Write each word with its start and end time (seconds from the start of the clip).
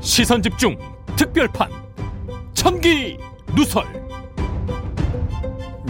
시선 0.00 0.42
집중 0.42 0.76
특별판 1.16 1.70
천기 2.54 3.18
누설 3.54 3.97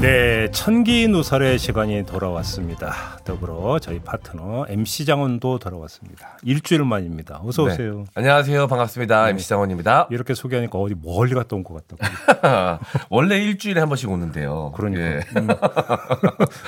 네, 0.01 0.49
천기 0.53 1.09
누설의 1.09 1.59
시간이 1.59 2.07
돌아왔습니다. 2.07 3.19
더불어 3.25 3.81
저희 3.81 3.99
파트너 3.99 4.67
MC 4.69 5.05
장원도 5.05 5.59
돌아왔습니다. 5.59 6.39
일주일 6.45 6.85
만입니다. 6.85 7.41
어서 7.43 7.65
네. 7.67 7.73
오세요. 7.73 8.05
안녕하세요. 8.15 8.69
반갑습니다. 8.69 9.25
네. 9.25 9.31
MC 9.31 9.49
장원입니다. 9.49 10.07
이렇게 10.13 10.35
소개하니까 10.35 10.79
어디 10.79 10.95
멀리 11.03 11.35
갔다 11.35 11.57
온 11.57 11.65
것 11.65 11.85
같다고. 11.89 12.79
원래 13.11 13.39
일주일에 13.43 13.81
한 13.81 13.89
번씩 13.89 14.09
오는데요. 14.09 14.73
그러니까. 14.77 15.03
예. 15.03 15.15
음. 15.37 15.49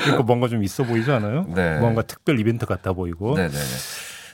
그러니까 0.01 0.23
뭔가 0.27 0.49
좀 0.49 0.65
있어 0.65 0.83
보이지 0.83 1.09
않아요? 1.13 1.47
네. 1.55 1.79
뭔가 1.79 2.03
특별 2.03 2.41
이벤트 2.41 2.67
같아 2.67 2.93
보이고. 2.93 3.37
네네. 3.37 3.55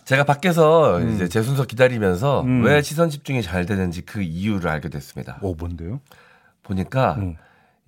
제가 0.07 0.25
밖에서 0.25 1.01
이제 1.03 1.29
제 1.29 1.43
순서 1.43 1.65
기다리면서 1.67 2.43
음. 2.43 2.65
왜 2.65 2.81
시선 2.81 3.11
집중이 3.11 3.43
잘 3.43 3.67
되는지 3.67 4.03
그 4.07 4.23
이유를 4.23 4.71
알게 4.71 4.89
됐습니다. 4.89 5.37
오, 5.43 5.55
뭔데요? 5.55 6.01
보니까 6.63 7.17
음. 7.19 7.37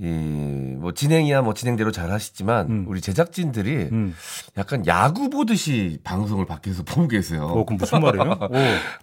이 0.00 0.68
뭐 0.78 0.92
진행이야 0.94 1.42
뭐 1.42 1.54
진행대로 1.54 1.90
잘 1.90 2.10
하시지만 2.10 2.70
음. 2.70 2.84
우리 2.88 3.00
제작진들이 3.00 3.88
음. 3.92 4.14
약간 4.56 4.86
야구 4.86 5.28
보듯이 5.28 5.98
방송을 6.04 6.46
밖에서 6.46 6.82
보고 6.88 7.08
계세요. 7.08 7.44
어, 7.44 7.64
그럼 7.64 7.78
무슨 7.78 8.00
말이에요? 8.00 8.38
오. 8.40 8.48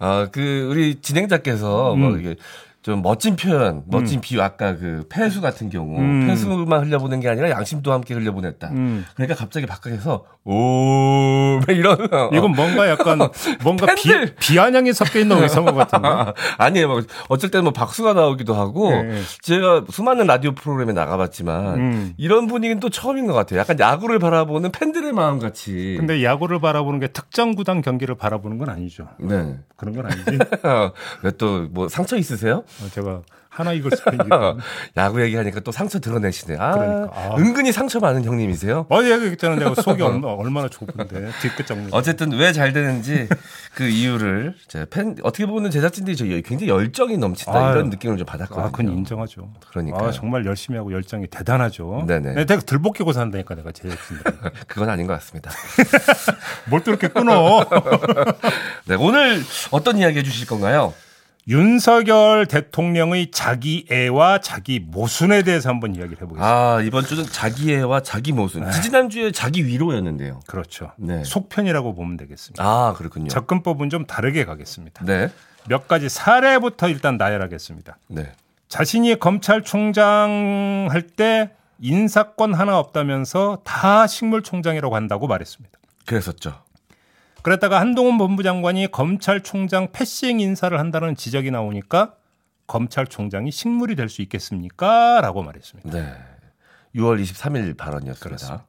아, 0.04 0.28
그, 0.32 0.68
우리 0.70 0.96
진행자께서 1.00 1.94
뭐 1.94 2.10
음. 2.10 2.20
이게 2.20 2.36
좀 2.86 3.02
멋진 3.02 3.34
표현, 3.34 3.82
멋진 3.88 4.20
비유, 4.20 4.40
아까 4.40 4.76
그 4.76 5.04
폐수 5.08 5.40
같은 5.40 5.70
경우, 5.70 5.98
음. 5.98 6.28
폐수만 6.28 6.84
흘려보낸 6.84 7.18
게 7.18 7.28
아니라 7.28 7.50
양심도 7.50 7.92
함께 7.92 8.14
흘려보냈다. 8.14 8.68
음. 8.68 9.04
그러니까 9.16 9.34
갑자기 9.34 9.66
바깥에서, 9.66 10.22
오, 10.44 11.58
막 11.66 11.68
이런. 11.76 11.98
이건 12.32 12.52
뭔가 12.52 12.88
약간 12.88 13.18
뭔가 13.64 13.92
비, 13.96 14.08
팬들! 14.10 14.36
비아냥이 14.38 14.92
섞여 14.92 15.18
있는 15.18 15.42
의성어 15.42 15.72
같은데. 15.74 16.08
아니에요. 16.58 16.86
뭐 16.86 17.02
어쩔 17.28 17.50
때는 17.50 17.64
뭐 17.64 17.72
박수가 17.72 18.12
나오기도 18.12 18.54
하고, 18.54 18.90
네. 18.92 19.20
제가 19.42 19.86
수많은 19.90 20.28
라디오 20.28 20.52
프로그램에 20.52 20.92
나가봤지만, 20.92 21.74
음. 21.80 22.14
이런 22.18 22.46
분위기는 22.46 22.78
또 22.78 22.88
처음인 22.88 23.26
것 23.26 23.32
같아요. 23.32 23.58
약간 23.58 23.80
야구를 23.80 24.20
바라보는 24.20 24.70
팬들의 24.70 25.12
마음 25.12 25.40
같이. 25.40 25.96
근데 25.98 26.22
야구를 26.22 26.60
바라보는 26.60 27.00
게 27.00 27.08
특정 27.08 27.56
구단 27.56 27.82
경기를 27.82 28.14
바라보는 28.14 28.58
건 28.58 28.68
아니죠. 28.68 29.08
네. 29.18 29.56
그런 29.74 29.96
건 29.96 30.06
아니지. 30.06 30.38
왜 31.24 31.32
또 31.32 31.66
뭐 31.72 31.88
상처 31.88 32.16
있으세요? 32.16 32.62
어, 32.82 32.88
제가 32.92 33.22
하나 33.48 33.72
이글스 33.72 34.04
팬이니까. 34.04 34.56
야구 34.98 35.22
얘기하니까 35.22 35.60
또 35.60 35.72
상처 35.72 35.98
드러내시네. 35.98 36.58
아, 36.60 36.72
그러니까. 36.72 37.10
아. 37.18 37.36
은근히 37.38 37.72
상처 37.72 38.00
많은 38.00 38.22
형님이세요? 38.22 38.84
어제 38.90 39.12
얘기했잖아요. 39.12 39.58
내가 39.58 39.80
속이 39.80 40.02
얼마, 40.02 40.28
얼마나 40.28 40.68
좁은데 40.68 41.30
뒤끝 41.40 41.66
정리. 41.66 41.88
어쨌든 41.92 42.32
왜 42.32 42.52
잘 42.52 42.74
되는지 42.74 43.28
그 43.74 43.84
이유를 43.88 44.54
제팬 44.68 45.16
어떻게 45.22 45.46
보면 45.46 45.70
제작진들이 45.70 46.16
저 46.16 46.24
굉장히 46.46 46.68
열정이 46.68 47.16
넘친다 47.16 47.68
아유. 47.68 47.72
이런 47.76 47.88
느낌을 47.88 48.18
좀 48.18 48.26
받았거든요. 48.26 48.66
아, 48.66 48.70
그건 48.70 48.88
인정하죠. 48.92 49.50
그러니까요. 49.70 50.08
아, 50.08 50.10
정말 50.12 50.44
열심히 50.44 50.76
하고 50.76 50.92
열정이 50.92 51.26
대단하죠. 51.28 52.04
네네. 52.06 52.34
네, 52.34 52.44
내가 52.44 52.60
들볶이고 52.60 53.12
산다니까 53.14 53.54
내가 53.54 53.72
제작진들. 53.72 54.24
그건 54.68 54.90
아닌 54.90 55.06
것 55.06 55.14
같습니다. 55.14 55.50
뭘 56.68 56.82
또 56.84 56.90
이렇게 56.90 57.08
끊어? 57.08 57.64
네, 58.84 58.96
오늘 58.96 59.42
어떤 59.70 59.96
이야기 59.96 60.18
해주실 60.18 60.46
건가요? 60.46 60.92
윤석열 61.48 62.46
대통령의 62.46 63.30
자기 63.30 63.86
애와 63.90 64.40
자기 64.40 64.80
모순에 64.80 65.42
대해서 65.42 65.68
한번 65.68 65.94
이야기를 65.94 66.16
해보겠습니다. 66.22 66.44
아 66.46 66.80
이번 66.82 67.04
주는 67.04 67.24
자기 67.24 67.72
애와 67.72 68.02
자기 68.02 68.32
모순. 68.32 68.68
지지난 68.72 69.08
주에 69.08 69.30
자기 69.30 69.64
위로였는데요. 69.64 70.40
그렇죠. 70.48 70.90
네. 70.96 71.22
속편이라고 71.24 71.94
보면 71.94 72.16
되겠습니다. 72.16 72.64
아 72.64 72.94
그렇군요. 72.94 73.28
접근법은 73.28 73.90
좀 73.90 74.06
다르게 74.06 74.44
가겠습니다. 74.44 75.04
네, 75.04 75.30
몇 75.68 75.86
가지 75.86 76.08
사례부터 76.08 76.88
일단 76.88 77.16
나열하겠습니다. 77.16 77.96
네, 78.08 78.32
자신이 78.68 79.16
검찰총장 79.20 80.88
할 80.90 81.06
때 81.16 81.50
인사권 81.78 82.54
하나 82.54 82.78
없다면서 82.78 83.60
다 83.62 84.06
식물총장이라고 84.06 84.96
한다고 84.96 85.26
말했습니다. 85.28 85.78
그랬었죠. 86.06 86.62
그랬다가 87.46 87.78
한동훈 87.80 88.18
본부장관이 88.18 88.90
검찰총장 88.90 89.92
패싱 89.92 90.40
인사를 90.40 90.76
한다는 90.76 91.14
지적이 91.14 91.52
나오니까 91.52 92.16
검찰총장이 92.66 93.52
식물이 93.52 93.94
될 93.94 94.08
수 94.08 94.20
있겠습니까? 94.22 95.20
라고 95.20 95.44
말했습니다. 95.44 95.90
네, 95.90 96.12
6월 96.96 97.22
23일 97.22 97.76
발언이었습니다. 97.76 98.18
그렇습니다. 98.20 98.66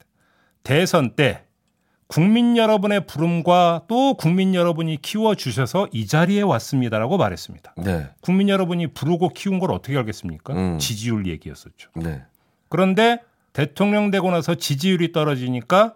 대선 0.62 1.16
때 1.16 1.46
국민 2.06 2.56
여러분의 2.56 3.08
부름과 3.08 3.86
또 3.88 4.14
국민 4.14 4.54
여러분이 4.54 5.02
키워 5.02 5.34
주셔서 5.34 5.88
이 5.92 6.06
자리에 6.06 6.44
왔습니다라고 6.44 7.18
말했습니다. 7.18 7.74
네, 7.78 8.10
국민 8.22 8.48
여러분이 8.48 8.94
부르고 8.94 9.30
키운 9.30 9.58
걸 9.58 9.72
어떻게 9.72 9.98
알겠습니까? 9.98 10.54
음. 10.54 10.78
지지율 10.78 11.26
얘기였었죠. 11.26 11.90
네, 11.96 12.22
그런데 12.70 13.24
대통령 13.54 14.12
되고 14.12 14.30
나서 14.30 14.54
지지율이 14.54 15.14
떨어지니까 15.14 15.96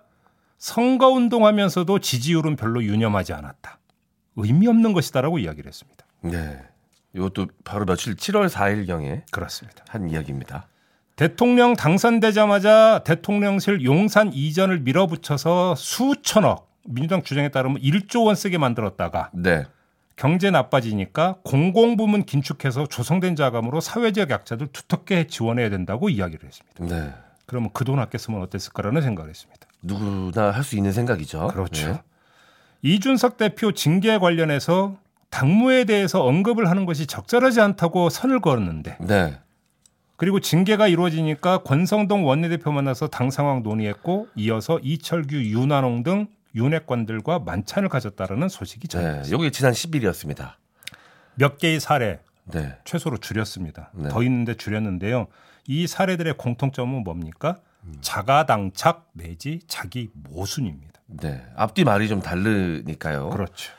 선거운동 0.61 1.47
하면서도 1.47 1.97
지지율은 1.99 2.55
별로 2.55 2.83
유념하지 2.83 3.33
않았다. 3.33 3.79
의미 4.35 4.67
없는 4.67 4.93
것이다라고 4.93 5.39
이야기를 5.39 5.67
했습니다. 5.67 6.05
네. 6.21 6.59
이것도 7.15 7.47
바로 7.63 7.85
며칠 7.85 8.15
7월 8.15 8.47
4일경에 8.47 9.23
그렇습니다. 9.31 9.83
한 9.89 10.07
이야기입니다. 10.07 10.67
대통령 11.15 11.73
당선되자마자 11.73 13.01
대통령실 13.03 13.83
용산 13.83 14.31
이전을 14.31 14.81
밀어붙여서 14.81 15.73
수천억 15.75 16.69
민주당 16.85 17.23
주장에 17.23 17.49
따르면 17.49 17.81
1조 17.81 18.27
원 18.27 18.35
쓰게 18.35 18.59
만들었다가 18.59 19.31
네. 19.33 19.65
경제 20.15 20.51
나빠지니까 20.51 21.37
공공부문 21.43 22.25
긴축해서 22.25 22.85
조성된 22.85 23.35
자금으로 23.35 23.81
사회적 23.81 24.29
약자들 24.29 24.67
두텁게 24.67 25.25
지원해야 25.25 25.71
된다고 25.71 26.09
이야기를 26.09 26.47
했습니다. 26.47 26.85
네. 26.85 27.13
그러면 27.47 27.71
그 27.73 27.83
돈 27.83 27.97
아껴 27.97 28.19
쓰면 28.19 28.41
어땠을까라는 28.43 29.01
생각을 29.01 29.31
했습니다. 29.31 29.70
누구나 29.81 30.51
할 30.51 30.63
수 30.63 30.75
있는 30.75 30.91
생각이죠. 30.91 31.47
그렇죠. 31.47 31.87
네. 31.87 32.01
이준석 32.83 33.37
대표 33.37 33.71
징계 33.71 34.17
관련해서 34.17 34.97
당무에 35.29 35.85
대해서 35.85 36.23
언급을 36.23 36.69
하는 36.69 36.85
것이 36.85 37.07
적절하지 37.07 37.61
않다고 37.61 38.09
선을 38.09 38.41
그었는데 38.41 38.97
네. 38.99 39.39
그리고 40.17 40.39
징계가 40.39 40.87
이루어지니까 40.87 41.59
권성동 41.63 42.27
원내대표 42.27 42.71
만나서 42.71 43.07
당 43.07 43.31
상황 43.31 43.63
논의했고 43.63 44.27
이어서 44.35 44.79
이철규, 44.83 45.35
윤한홍 45.35 46.03
등 46.03 46.27
윤핵관들과 46.53 47.39
만찬을 47.39 47.89
가졌다라는 47.89 48.49
소식이 48.49 48.87
네. 48.87 48.91
전해졌습니다. 48.91 49.31
요게 49.35 49.51
지난 49.51 49.71
10일이었습니다. 49.71 50.53
몇 51.35 51.57
개의 51.57 51.79
사례 51.79 52.19
네. 52.45 52.75
최소로 52.83 53.17
줄였습니다. 53.17 53.89
네. 53.93 54.09
더 54.09 54.21
있는데 54.23 54.55
줄였는데요. 54.55 55.27
이 55.67 55.87
사례들의 55.87 56.35
공통점은 56.37 57.03
뭡니까? 57.03 57.57
자가당착 58.01 59.09
내지 59.13 59.61
자기 59.67 60.09
모순입니다. 60.13 61.01
네. 61.07 61.45
앞뒤 61.55 61.83
말이 61.83 62.07
좀 62.07 62.21
다르니까요. 62.21 63.29
그렇죠. 63.29 63.73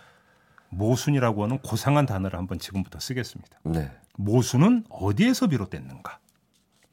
모순이라고 0.70 1.44
하는 1.44 1.58
고상한 1.58 2.06
단어를 2.06 2.38
한번 2.38 2.58
지금부터 2.58 2.98
쓰겠습니다. 2.98 3.58
네. 3.64 3.90
모순은 4.16 4.84
어디에서 4.88 5.48
비롯됐는가? 5.48 6.18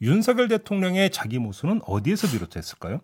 윤석열 0.02 0.48
대통령의 0.48 1.12
자기 1.12 1.40
모순은 1.40 1.81
어디에서 1.86 2.28
비롯됐을까요? 2.30 3.02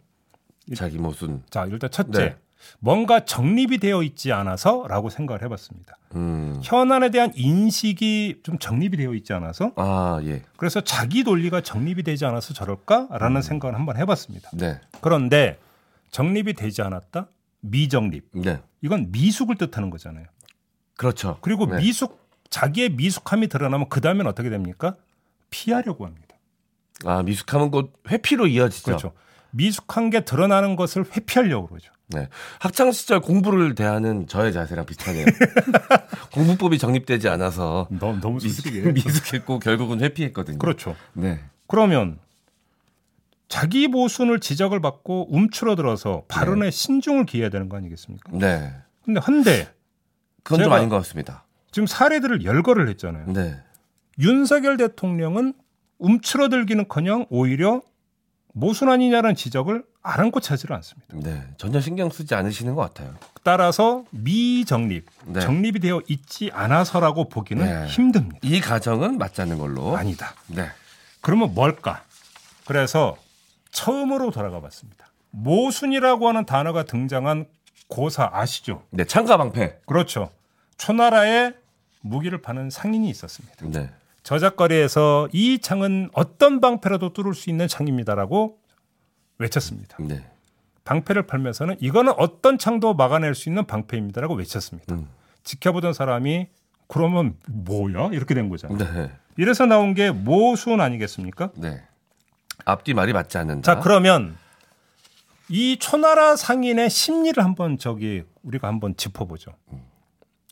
자기 0.76 0.98
모순. 0.98 1.44
자, 1.50 1.66
일단 1.66 1.92
첫째. 1.92 2.20
네. 2.20 2.38
뭔가 2.80 3.26
정립이 3.26 3.78
되어 3.78 4.04
있지 4.04 4.32
않아서라고 4.32 5.10
생각을 5.10 5.44
해봤습니다. 5.44 5.98
음. 6.16 6.60
현안에 6.64 7.10
대한 7.12 7.32
인식이 7.36 8.42
좀 8.44 8.58
정립이 8.58 8.98
되어 8.98 9.14
있지 9.14 9.34
않아서 9.34 9.72
아, 9.76 10.20
예. 10.24 10.42
그래서 10.58 10.82
자기 10.82 11.24
논리가 11.24 11.62
정립이 11.62 12.04
되지 12.04 12.26
않아서 12.26 12.54
저럴까라는 12.54 13.42
생각을 13.42 13.76
한번 13.76 13.98
해봤습니다. 13.98 14.50
네. 14.54 14.80
그런데 15.02 15.60
정립이 16.12 16.54
되지 16.54 16.82
않았다? 16.82 17.28
미정립. 17.62 18.30
네. 18.34 18.62
이건 18.82 19.12
미숙을 19.12 19.58
뜻하는 19.58 19.90
거잖아요. 19.90 20.26
그렇죠. 20.98 21.38
그리고 21.42 21.66
네. 21.66 21.78
미숙 21.78 22.24
자기의 22.50 22.92
미숙함이 22.92 23.48
드러나면 23.48 23.90
그 23.90 24.00
다음엔 24.02 24.28
어떻게 24.28 24.50
됩니까? 24.50 24.96
피하려고 25.50 26.06
합니다. 26.06 26.36
아, 27.04 27.24
미숙하면 27.24 27.72
곧 27.72 27.94
회피로 28.10 28.48
이어지죠. 28.48 28.86
그렇죠. 28.86 29.14
미숙한 29.52 30.10
게 30.10 30.22
드러나는 30.22 30.76
것을 30.76 31.06
회피하려고 31.06 31.68
그러죠. 31.68 31.92
네. 32.08 32.30
학창 32.60 32.92
시절 32.92 33.20
공부를 33.20 33.76
대하는 33.76 34.28
저의 34.28 34.54
자세랑 34.54 34.86
비슷하네요. 34.86 35.26
공부법이 36.34 36.78
정립되지 36.78 37.30
않아서 37.30 37.88
너무 37.90 38.20
너무 38.20 38.40
미숙. 38.42 38.72
미숙했고 38.72 39.60
결국은 39.60 40.02
회피했거든요. 40.02 40.60
그렇죠. 40.60 40.96
네. 41.14 41.40
그러면 41.68 42.20
자기 43.48 43.88
모순을 43.88 44.40
지적을 44.40 44.82
받고 44.82 45.34
움츠러들어서 45.34 46.24
발언에 46.28 46.72
신중을 46.72 47.26
기해야 47.26 47.50
되는 47.50 47.70
거 47.70 47.78
아니겠습니까? 47.78 48.32
네. 48.34 48.74
근데 49.04 49.20
한데 49.24 49.74
그건 50.44 50.64
좀 50.64 50.74
아닌 50.74 50.90
것 50.90 50.98
같습니다. 50.98 51.46
지금 51.72 51.88
사례들을 51.88 52.44
열거를 52.44 52.88
했잖아요. 52.90 53.34
네. 53.34 53.58
윤석열 54.20 54.78
대통령은 54.78 55.54
움츠러들기는커녕 55.98 57.28
오히려 57.30 57.82
모순 58.58 58.90
아니냐는 58.90 59.36
지적을 59.36 59.84
아랑곳 60.02 60.50
하지를 60.50 60.78
않습니다. 60.78 61.14
네. 61.14 61.44
전혀 61.58 61.82
신경 61.82 62.10
쓰지 62.10 62.36
않으시는 62.36 62.74
것 62.74 62.82
같아요. 62.84 63.14
따라서 63.44 64.06
미정립, 64.12 65.08
네. 65.26 65.42
정립이 65.42 65.80
되어 65.82 66.02
있지 66.08 66.52
않아서라고 66.54 67.28
보기는 67.28 67.66
네. 67.66 67.86
힘듭니다. 67.88 68.40
이 68.42 68.62
가정은 68.62 69.18
맞지 69.18 69.42
않는 69.42 69.58
걸로. 69.58 69.98
아니다. 69.98 70.34
네. 70.48 70.70
그러면 71.20 71.54
뭘까? 71.54 72.04
그래서 72.66 73.18
처음으로 73.72 74.32
돌아가 74.32 74.62
봤습니다. 74.62 75.08
모순이라고 75.32 76.30
하는 76.30 76.46
단어가 76.46 76.84
등장한 76.86 77.48
고사 77.90 78.30
아시죠? 78.32 78.84
네, 78.90 79.04
창가 79.04 79.36
방패. 79.36 79.82
그렇죠. 79.86 80.32
초나라에 80.78 81.52
무기를 82.00 82.42
파는 82.42 82.70
상인이 82.70 83.10
있었습니다. 83.10 83.66
네. 83.68 83.90
저작거리에서 84.26 85.30
이 85.34 85.60
창은 85.60 86.10
어떤 86.14 86.60
방패라도 86.60 87.14
뚫을 87.14 87.36
수 87.36 87.52
있는 87.52 87.68
창입니다라고 87.68 88.58
외쳤습니다. 89.38 89.98
네. 90.00 90.26
방패를 90.84 91.28
팔면서는 91.28 91.78
이거는 91.80 92.14
어떤 92.18 92.58
창도 92.58 92.96
막아낼 92.96 93.36
수 93.36 93.50
있는 93.50 93.66
방패입니다라고 93.66 94.34
외쳤습니다. 94.34 94.96
음. 94.96 95.08
지켜보던 95.44 95.94
사람이 95.94 96.48
그러면 96.88 97.36
뭐야? 97.48 98.10
이렇게 98.14 98.34
된 98.34 98.50
거잖아요. 98.50 98.78
네. 98.78 99.12
이래서 99.38 99.68
나온 99.68 99.94
게 99.94 100.10
모순 100.10 100.82
아니겠습니까? 100.82 101.52
네. 101.56 101.84
앞뒤 102.66 102.96
말이 102.96 103.14
맞지 103.14 103.38
않는다. 103.38 103.76
자, 103.76 103.80
그러면 103.80 104.36
이 105.50 105.78
초나라 105.78 106.36
상인의 106.36 106.90
심리를 106.90 107.44
한번 107.44 107.78
저기 107.78 108.24
우리가 108.42 108.68
한번 108.68 108.98
짚어보죠. 108.98 109.52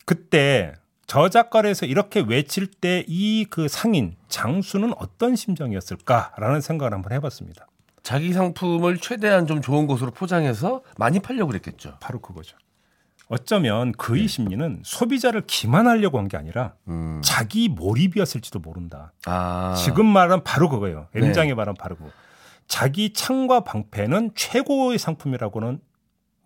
그때 0.05 0.73
저작거리에서 1.13 1.85
이렇게 1.85 2.21
외칠 2.21 2.65
때 2.65 3.05
이 3.07 3.45
그 3.49 3.67
상인 3.67 4.15
장수는 4.29 4.93
어떤 4.97 5.35
심정이었을까라는 5.35 6.59
생각을 6.61 6.91
한번 6.93 7.11
해봤습니다. 7.13 7.67
자기 8.01 8.33
상품을 8.33 8.97
최대한 8.97 9.45
좀 9.45 9.61
좋은 9.61 9.85
곳으로 9.85 10.09
포장해서 10.11 10.81
많이 10.97 11.19
팔려고 11.19 11.49
그랬겠죠. 11.51 11.97
바로 11.99 12.19
그거죠. 12.19 12.57
어쩌면 13.29 13.91
그의 13.93 14.27
심리는 14.27 14.81
소비자를 14.83 15.43
기만하려고 15.45 16.17
한 16.17 16.27
게 16.27 16.35
아니라 16.35 16.73
음. 16.87 17.21
자기 17.23 17.69
몰입이었을지도 17.69 18.59
모른다. 18.59 19.13
아. 19.25 19.75
지금 19.77 20.05
말은 20.07 20.43
바로 20.43 20.67
그거예요. 20.67 21.07
네. 21.13 21.21
M장의 21.27 21.53
말은 21.53 21.75
바로 21.75 21.95
그거. 21.95 22.09
자기 22.67 23.13
창과 23.13 23.59
방패는 23.61 24.31
최고의 24.35 24.97
상품이라고는 24.97 25.79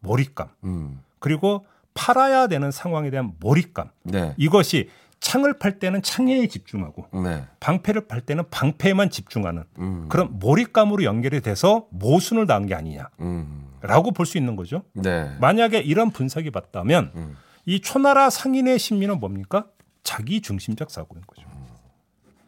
몰입감. 0.02 0.50
음. 0.66 1.02
그리고 1.20 1.66
팔아야 1.98 2.48
되는 2.48 2.72
상황에 2.72 3.10
대한 3.10 3.34
몰입감. 3.40 3.90
네. 4.04 4.34
이것이 4.38 4.90
창을 5.20 5.58
팔 5.58 5.80
때는 5.80 6.04
창에 6.04 6.46
집중하고 6.48 7.08
네. 7.24 7.44
방패를 7.60 8.08
팔 8.08 8.22
때는 8.22 8.44
방패에만 8.52 9.10
집중하는 9.10 9.64
음. 9.80 10.06
그런 10.10 10.38
몰입감으로 10.40 11.04
연결이 11.04 11.42
돼서 11.42 11.88
모순을 11.90 12.46
낳은 12.46 12.68
게 12.68 12.76
아니냐라고 12.76 13.10
음. 13.22 14.14
볼수 14.16 14.38
있는 14.38 14.56
거죠. 14.56 14.84
네. 14.94 15.36
만약에 15.42 15.80
이런 15.80 16.12
분석이 16.12 16.52
맞다면 16.52 17.12
음. 17.16 17.36
이 17.66 17.82
초나라 17.82 18.30
상인의 18.30 18.78
심리는 18.78 19.20
뭡니까? 19.20 19.66
자기 20.04 20.40
중심적 20.40 20.92
사고인 20.92 21.22
거죠. 21.26 21.48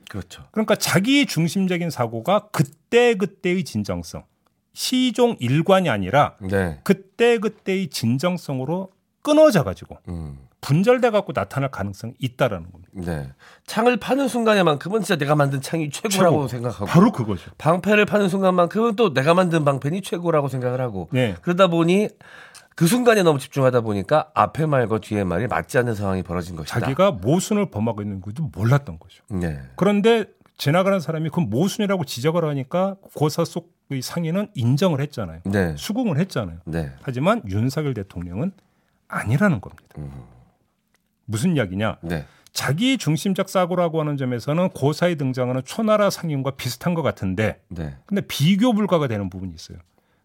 그렇죠. 0.09 0.43
그러니까 0.51 0.75
자기 0.75 1.25
중심적인 1.25 1.89
사고가 1.89 2.49
그때 2.51 3.15
그때의 3.15 3.63
진정성, 3.63 4.23
시종 4.73 5.35
일관이 5.39 5.89
아니라 5.89 6.35
네. 6.39 6.79
그때 6.83 7.37
그때의 7.37 7.89
진정성으로 7.89 8.91
끊어져 9.21 9.63
가지고 9.63 9.97
음. 10.07 10.37
분절돼 10.61 11.09
갖고 11.11 11.31
나타날 11.33 11.71
가능성이 11.71 12.13
있다라는 12.19 12.71
겁니다. 12.71 12.91
네. 12.93 13.31
창을 13.65 13.97
파는 13.97 14.27
순간에만큼은 14.27 15.01
진짜 15.01 15.17
내가 15.17 15.35
만든 15.35 15.61
창이 15.61 15.89
최고라고 15.89 16.35
최고. 16.35 16.47
생각하고 16.47 16.85
바로 16.85 17.11
그거죠. 17.11 17.51
방패를 17.57 18.05
파는 18.05 18.29
순간만큼은 18.29 18.95
또 18.95 19.13
내가 19.13 19.33
만든 19.33 19.63
방패니 19.63 20.01
최고라고 20.01 20.49
생각을 20.49 20.81
하고 20.81 21.07
네. 21.11 21.35
그러다 21.41 21.67
보니 21.67 22.09
그 22.75 22.87
순간에 22.87 23.23
너무 23.23 23.39
집중하다 23.39 23.81
보니까 23.81 24.31
앞에 24.33 24.65
말과 24.65 24.99
뒤에 24.99 25.23
말이 25.23 25.47
맞지 25.47 25.77
않는 25.77 25.95
상황이 25.95 26.23
벌어진 26.23 26.55
것이다. 26.55 26.79
자기가 26.79 27.11
모순을 27.11 27.71
범하고 27.71 28.01
있는 28.01 28.21
것도 28.21 28.49
몰랐던 28.53 28.99
거죠. 28.99 29.23
네. 29.29 29.59
그런데 29.75 30.25
지나가는 30.57 30.99
사람이 30.99 31.29
그 31.29 31.39
모순이라고 31.39 32.03
지적을 32.03 32.43
하니까 32.45 32.95
고사 33.15 33.45
속의 33.45 34.01
상인은 34.01 34.49
인정을 34.55 34.99
했잖아요. 35.01 35.39
네. 35.45 35.73
수긍을 35.77 36.19
했잖아요. 36.19 36.59
네. 36.65 36.91
하지만 37.01 37.41
윤석열 37.49 37.93
대통령은 37.93 38.51
아니라는 39.09 39.59
겁니다. 39.59 39.83
음. 39.97 40.23
무슨 41.25 41.55
이야기냐? 41.55 41.97
네. 42.01 42.25
자기 42.53 42.97
중심적 42.97 43.49
사고라고 43.49 43.99
하는 43.99 44.17
점에서는 44.17 44.69
고사에 44.69 45.15
등장하는 45.15 45.61
초나라 45.65 46.09
상인과 46.09 46.51
비슷한 46.51 46.93
것 46.93 47.01
같은데 47.01 47.61
네. 47.67 47.95
근데 48.05 48.21
비교 48.21 48.73
불가가 48.73 49.07
되는 49.07 49.29
부분이 49.29 49.53
있어요. 49.53 49.77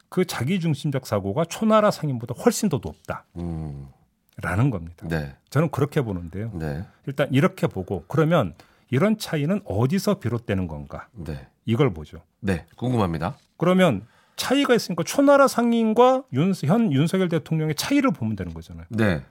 그 0.09 0.25
자기 0.25 0.61
중심적 0.61 1.07
사고가 1.07 1.45
초나라 1.45 1.91
상인보다 1.91 2.35
훨씬 2.43 2.69
더 2.69 2.81
높다라는 2.83 3.25
음. 3.37 4.71
겁니다. 4.71 5.07
네. 5.09 5.35
저는 5.51 5.71
그렇게 5.71 6.01
보는데요. 6.01 6.51
네. 6.55 6.85
일단 7.07 7.29
이렇게 7.31 7.67
보고 7.67 8.05
그러면 8.09 8.55
이런 8.91 9.19
차이는 9.19 9.61
어디서 9.65 10.21
비롯되는 10.21 10.69
건가? 10.69 11.09
네. 11.13 11.47
이걸 11.67 11.93
보죠. 11.93 12.23
네. 12.41 12.67
궁금합니다. 12.77 13.37
그러면 13.57 14.07
차이가 14.37 14.75
있으니까 14.75 15.03
초나라 15.05 15.47
상인과 15.49 16.25
윤, 16.33 16.53
현 16.65 16.93
윤석열 16.93 17.29
대통령의 17.29 17.75
차이를 17.77 18.11
보면 18.13 18.37
되는 18.37 18.53
거잖아요. 18.55 18.87
네. 18.91 19.23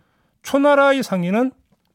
초나라의 0.44 1.04
상인은 1.04 1.52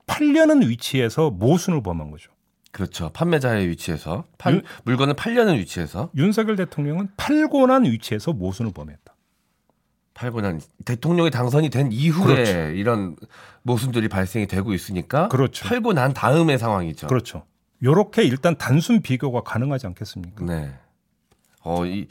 팔려는 0.07 0.63
위치에서 0.69 1.31
모순을 1.31 1.83
범한 1.83 2.11
거죠. 2.11 2.31
그렇죠. 2.71 3.11
판매자의 3.13 3.69
위치에서 3.69 4.25
팔, 4.37 4.55
윤- 4.55 4.63
물건을 4.85 5.15
팔려는 5.15 5.59
위치에서 5.59 6.11
윤석열 6.17 6.57
대통령은 6.57 7.09
팔고 7.17 7.67
난 7.67 7.85
위치에서 7.85 8.33
모순을 8.33 8.73
범했다. 8.73 9.15
팔고 10.15 10.41
난 10.41 10.61
대통령이 10.85 11.31
당선이 11.31 11.71
된 11.71 11.93
이후에 11.93 12.25
그렇죠. 12.35 12.53
이런 12.75 13.17
모순들이 13.63 14.09
발생이 14.09 14.47
되고 14.47 14.73
있으니까 14.75 15.29
그렇죠. 15.29 15.67
팔고 15.69 15.93
난 15.93 16.13
다음의 16.13 16.59
상황이죠. 16.59 17.07
그렇죠. 17.07 17.45
요렇게 17.83 18.25
일단 18.25 18.57
단순 18.59 19.01
비교가 19.01 19.43
가능하지 19.43 19.87
않겠습니까? 19.87 20.45
네. 20.45 20.75
어, 21.63 21.87
이 21.87 22.09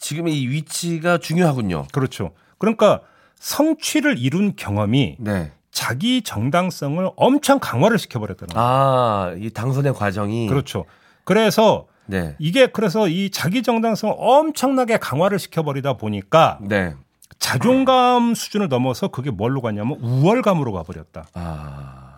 지금 0.00 0.28
이 0.28 0.48
위치가 0.48 1.18
중요하군요. 1.18 1.86
그렇죠. 1.92 2.32
그러니까 2.58 3.00
성취를 3.36 4.18
이룬 4.18 4.56
경험이 4.56 5.16
네. 5.18 5.52
자기 5.70 6.22
정당성을 6.22 7.10
엄청 7.16 7.58
강화를 7.60 7.98
시켜버렸다는 7.98 8.54
거예요. 8.54 8.68
아, 8.68 9.34
이 9.38 9.50
당선의 9.50 9.94
과정이 9.94 10.48
그렇죠. 10.48 10.84
그래서 11.24 11.86
네. 12.06 12.34
이게 12.38 12.66
그래서 12.66 13.08
이 13.08 13.30
자기 13.30 13.62
정당성을 13.62 14.14
엄청나게 14.18 14.96
강화를 14.98 15.38
시켜버리다 15.38 15.94
보니까 15.94 16.58
네. 16.62 16.94
자존감 17.38 18.34
수준을 18.34 18.68
넘어서 18.68 19.08
그게 19.08 19.30
뭘로 19.30 19.62
가냐면 19.62 19.98
우월감으로 20.00 20.72
가버렸다. 20.72 21.26
아. 21.34 22.10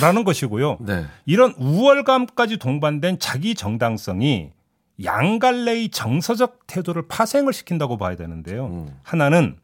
라는 0.00 0.24
것이고요. 0.24 0.78
네. 0.80 1.04
이런 1.26 1.52
우월감까지 1.58 2.56
동반된 2.56 3.18
자기 3.20 3.54
정당성이 3.54 4.50
양갈래의 5.02 5.88
정서적 5.90 6.66
태도를 6.66 7.08
파생을 7.08 7.52
시킨다고 7.52 7.96
봐야 7.96 8.16
되는데요. 8.16 8.66
음. 8.66 9.00
하나는 9.02 9.58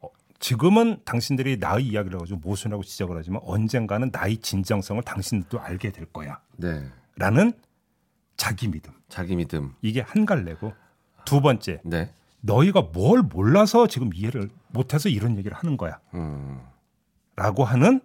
어, 0.00 0.08
지금은 0.40 0.98
당신들이 1.04 1.58
나의 1.58 1.86
이야기를 1.86 2.18
가지고 2.18 2.40
모순이라고 2.40 2.82
지적을 2.82 3.16
하지만 3.16 3.40
언젠가는 3.44 4.10
나의 4.12 4.38
진정성을 4.38 5.02
당신들도 5.02 5.60
알게 5.60 5.92
될 5.92 6.06
거야. 6.06 6.40
네. 6.56 6.88
라는 7.16 7.52
자기 8.36 8.68
믿음. 8.68 8.92
자기 9.08 9.36
믿음. 9.36 9.74
이게 9.82 10.00
한 10.00 10.26
갈래고 10.26 10.72
두 11.24 11.40
번째 11.40 11.80
네. 11.84 12.12
너희가 12.40 12.82
뭘 12.92 13.22
몰라서 13.22 13.86
지금 13.86 14.10
이해를 14.14 14.48
못해서 14.68 15.08
이런 15.08 15.36
얘기를 15.38 15.56
하는 15.56 15.76
거야. 15.76 16.00
음. 16.14 16.60
라고 17.36 17.64
하는 17.64 18.00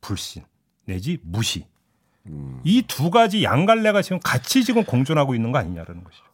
불신 0.00 0.44
내지 0.84 1.18
무시. 1.22 1.66
음. 2.28 2.60
이두 2.64 3.10
가지 3.10 3.42
양갈래가 3.42 4.02
지금 4.02 4.18
같이 4.22 4.64
지금 4.64 4.84
공존하고 4.84 5.34
있는 5.34 5.52
거 5.52 5.58
아니냐라는 5.58 6.04
것이죠. 6.04 6.24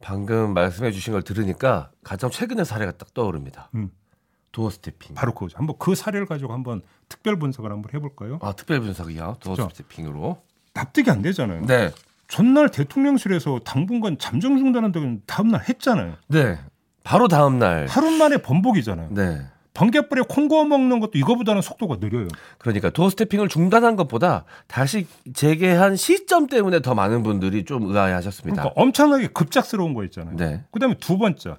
방금 0.00 0.54
말씀해 0.54 0.92
주신 0.92 1.12
걸 1.12 1.22
들으니까 1.22 1.90
가장 2.02 2.30
최근의 2.30 2.64
사례가 2.64 2.92
딱 2.92 3.12
떠오릅니다. 3.14 3.70
음. 3.74 3.90
도어 4.52 4.70
스태핑. 4.70 5.14
바로 5.14 5.32
그거죠. 5.34 5.58
한번 5.58 5.76
그 5.78 5.94
사례를 5.94 6.26
가지고 6.26 6.52
한번 6.52 6.82
특별 7.08 7.38
분석을 7.38 7.70
한번 7.72 7.92
해볼까요? 7.92 8.38
아, 8.40 8.52
특별 8.52 8.80
분석이요. 8.80 9.36
도어 9.40 9.54
그렇죠. 9.54 9.74
스태핑으로. 9.74 10.40
납득이 10.74 11.10
안 11.10 11.22
되잖아요. 11.22 11.66
네. 11.66 11.90
전날 12.28 12.68
대통령실에서 12.70 13.60
당분간 13.64 14.16
잠정 14.18 14.56
중단한다고 14.56 15.18
다음날 15.26 15.62
했잖아요. 15.68 16.14
네. 16.28 16.58
바로 17.02 17.28
다음 17.28 17.58
날. 17.58 17.86
하루 17.86 18.10
만에 18.12 18.38
번복이잖아요. 18.38 19.08
네. 19.10 19.46
번개불에 19.74 20.22
콩 20.28 20.48
구워 20.48 20.64
먹는 20.64 21.00
것도 21.00 21.12
이거보다는 21.14 21.60
속도가 21.60 21.96
느려요. 21.96 22.28
그러니까 22.58 22.90
도어 22.90 23.10
스태핑을 23.10 23.48
중단한 23.48 23.96
것보다 23.96 24.44
다시 24.68 25.06
재개한 25.34 25.96
시점 25.96 26.46
때문에 26.46 26.80
더 26.80 26.94
많은 26.94 27.24
분들이 27.24 27.64
좀 27.64 27.90
의아해하셨습니다. 27.90 28.62
그러니까 28.62 28.80
엄청나게 28.80 29.28
급작스러운 29.28 29.92
거 29.92 30.04
있잖아요. 30.04 30.36
네. 30.36 30.64
그다음에 30.70 30.94
두 30.98 31.18
번째 31.18 31.56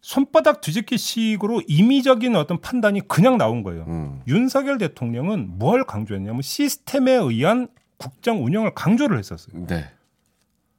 손바닥 0.00 0.60
뒤집기 0.60 0.98
식으로 0.98 1.62
임의적인 1.66 2.36
어떤 2.36 2.60
판단이 2.60 3.08
그냥 3.08 3.38
나온 3.38 3.62
거예요. 3.62 3.84
음. 3.88 4.20
윤석열 4.26 4.76
대통령은 4.76 5.58
뭘 5.58 5.84
강조했냐면 5.84 6.42
시스템에 6.42 7.12
의한 7.12 7.68
국정 7.96 8.44
운영을 8.44 8.74
강조를 8.74 9.18
했었어요. 9.18 9.66
네. 9.66 9.88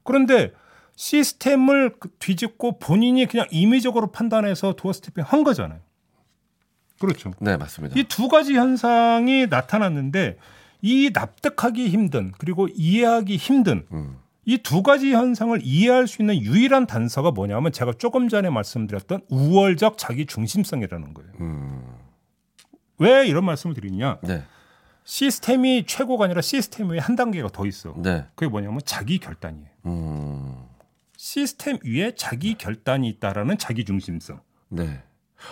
그런데 0.04 0.52
시스템을 0.98 1.96
그 2.00 2.10
뒤집고 2.20 2.78
본인이 2.78 3.26
그냥 3.26 3.48
임의적으로 3.52 4.12
판단해서 4.12 4.74
도어 4.74 4.94
스태핑 4.94 5.24
한 5.26 5.44
거잖아요. 5.44 5.80
그렇죠. 7.00 7.32
네, 7.40 7.58
맞습니다. 7.58 8.00
이 8.00 8.04
두 8.04 8.28
가지 8.28 8.54
현상이 8.56 9.48
나타났는데 9.48 10.38
이 10.82 11.12
납득하기 11.14 11.90
힘든 11.90 12.32
그리고 12.38 12.68
이해하기 12.74 13.36
힘든 13.38 13.86
음. 13.92 14.18
이두 14.46 14.84
가지 14.84 15.12
현상을 15.12 15.60
이해할 15.64 16.08
수 16.08 16.22
있는 16.22 16.38
유일한 16.40 16.86
단서가 16.86 17.32
뭐냐면 17.32 17.72
제가 17.72 17.94
조금 17.94 18.30
전에 18.30 18.50
말씀드렸던 18.52 19.22
우월적 19.30 19.98
자기 19.98 20.28
중심성이라는 20.28 21.14
거예요. 21.16 21.32
음. 21.42 21.82
왜 23.00 23.26
이런 23.28 23.44
말씀을 23.46 23.74
드리냐? 23.76 24.20
네. 24.22 24.44
시스템이 25.04 25.86
최고가 25.88 26.26
아니라 26.26 26.42
시스템 26.42 26.90
위에 26.92 27.00
한 27.00 27.16
단계가 27.16 27.50
더 27.50 27.66
있어. 27.66 27.96
네. 27.98 28.26
그게 28.36 28.50
뭐냐면 28.50 28.82
자기 28.86 29.18
결단이에요. 29.18 29.68
음. 29.88 30.56
시스템 31.18 31.78
위에 31.84 32.14
자기 32.16 32.54
결단이 32.56 33.08
있다라는 33.10 33.58
자기 33.58 33.84
중심성. 33.84 34.42
네. 34.70 35.02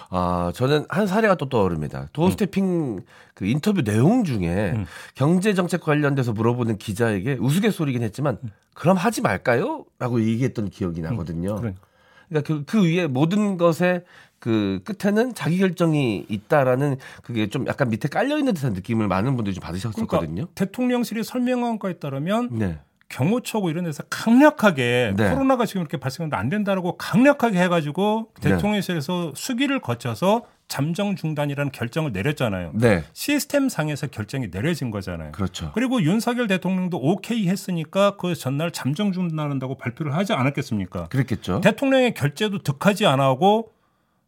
아, 0.09 0.51
저는 0.55 0.85
한 0.89 1.07
사례가 1.07 1.35
또 1.35 1.49
떠오릅니다. 1.49 2.07
도어스태핑 2.13 3.01
그 3.33 3.45
인터뷰 3.45 3.83
내용 3.83 4.23
중에 4.23 4.73
음. 4.75 4.85
경제 5.15 5.53
정책 5.53 5.81
관련돼서 5.81 6.33
물어보는 6.33 6.77
기자에게 6.77 7.37
우스갯소리긴 7.39 8.03
했지만 8.03 8.37
그럼 8.73 8.97
하지 8.97 9.21
말까요? 9.21 9.85
라고 9.99 10.21
얘기했던 10.21 10.69
기억이 10.69 11.01
나거든요. 11.01 11.55
그러니까. 11.55 11.81
그러니까 12.29 12.47
그, 12.47 12.65
그 12.65 12.83
위에 12.83 13.07
모든 13.07 13.57
것에 13.57 14.03
그 14.39 14.81
끝에는 14.83 15.33
자기 15.33 15.57
결정이 15.57 16.25
있다라는 16.27 16.97
그게 17.21 17.47
좀 17.47 17.65
약간 17.67 17.89
밑에 17.89 18.09
깔려 18.09 18.37
있는 18.37 18.53
듯한 18.53 18.73
느낌을 18.73 19.07
많은 19.07 19.35
분들이 19.35 19.53
좀 19.53 19.61
받으셨었거든요. 19.61 20.33
그러니까 20.33 20.47
대통령실이 20.55 21.23
설명한 21.23 21.79
거에 21.79 21.93
따르면 21.93 22.49
네. 22.51 22.79
경호처고 23.13 23.69
이런 23.69 23.83
데서 23.83 24.03
강력하게 24.09 25.13
네. 25.15 25.29
코로나가 25.29 25.65
지금 25.65 25.81
이렇게 25.81 25.97
발생하는데 25.97 26.35
안 26.35 26.49
된다라고 26.49 26.97
강력하게 26.97 27.61
해가지고 27.61 28.29
네. 28.41 28.49
대통령실에서 28.49 29.33
수기를 29.35 29.79
거쳐서 29.79 30.45
잠정 30.67 31.15
중단이라는 31.15 31.71
결정을 31.71 32.11
내렸잖아요. 32.11 32.71
네. 32.73 33.03
시스템 33.13 33.69
상에서 33.69 34.07
결정이 34.07 34.49
내려진 34.49 34.89
거잖아요. 34.89 35.33
그렇죠. 35.33 35.71
그리고 35.75 36.01
윤석열 36.01 36.47
대통령도 36.47 36.97
오케이 36.97 37.47
했으니까 37.47 38.17
그 38.17 38.33
전날 38.33 38.71
잠정 38.71 39.11
중단한다고 39.11 39.77
발표를 39.77 40.15
하지 40.15 40.33
않았겠습니까? 40.33 41.09
그랬겠죠. 41.09 41.61
대통령의 41.61 42.15
결재도 42.15 42.63
득하지 42.63 43.05
않아 43.05 43.23
하고 43.23 43.71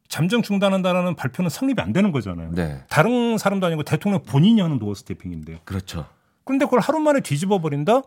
잠정 0.08 0.44
중단한다라는 0.44 1.16
발표는 1.16 1.50
성립이 1.50 1.82
안 1.82 1.92
되는 1.92 2.12
거잖아요. 2.12 2.52
네. 2.52 2.84
다른 2.90 3.40
사람도 3.40 3.66
아니고 3.66 3.82
대통령 3.82 4.22
본인이 4.22 4.62
하는 4.62 4.78
도어 4.78 4.94
스태핑인데. 4.94 5.62
그렇죠. 5.64 6.06
그런데 6.44 6.66
그걸 6.66 6.82
하루 6.82 7.00
만에 7.00 7.22
뒤집어 7.22 7.60
버린다? 7.60 8.04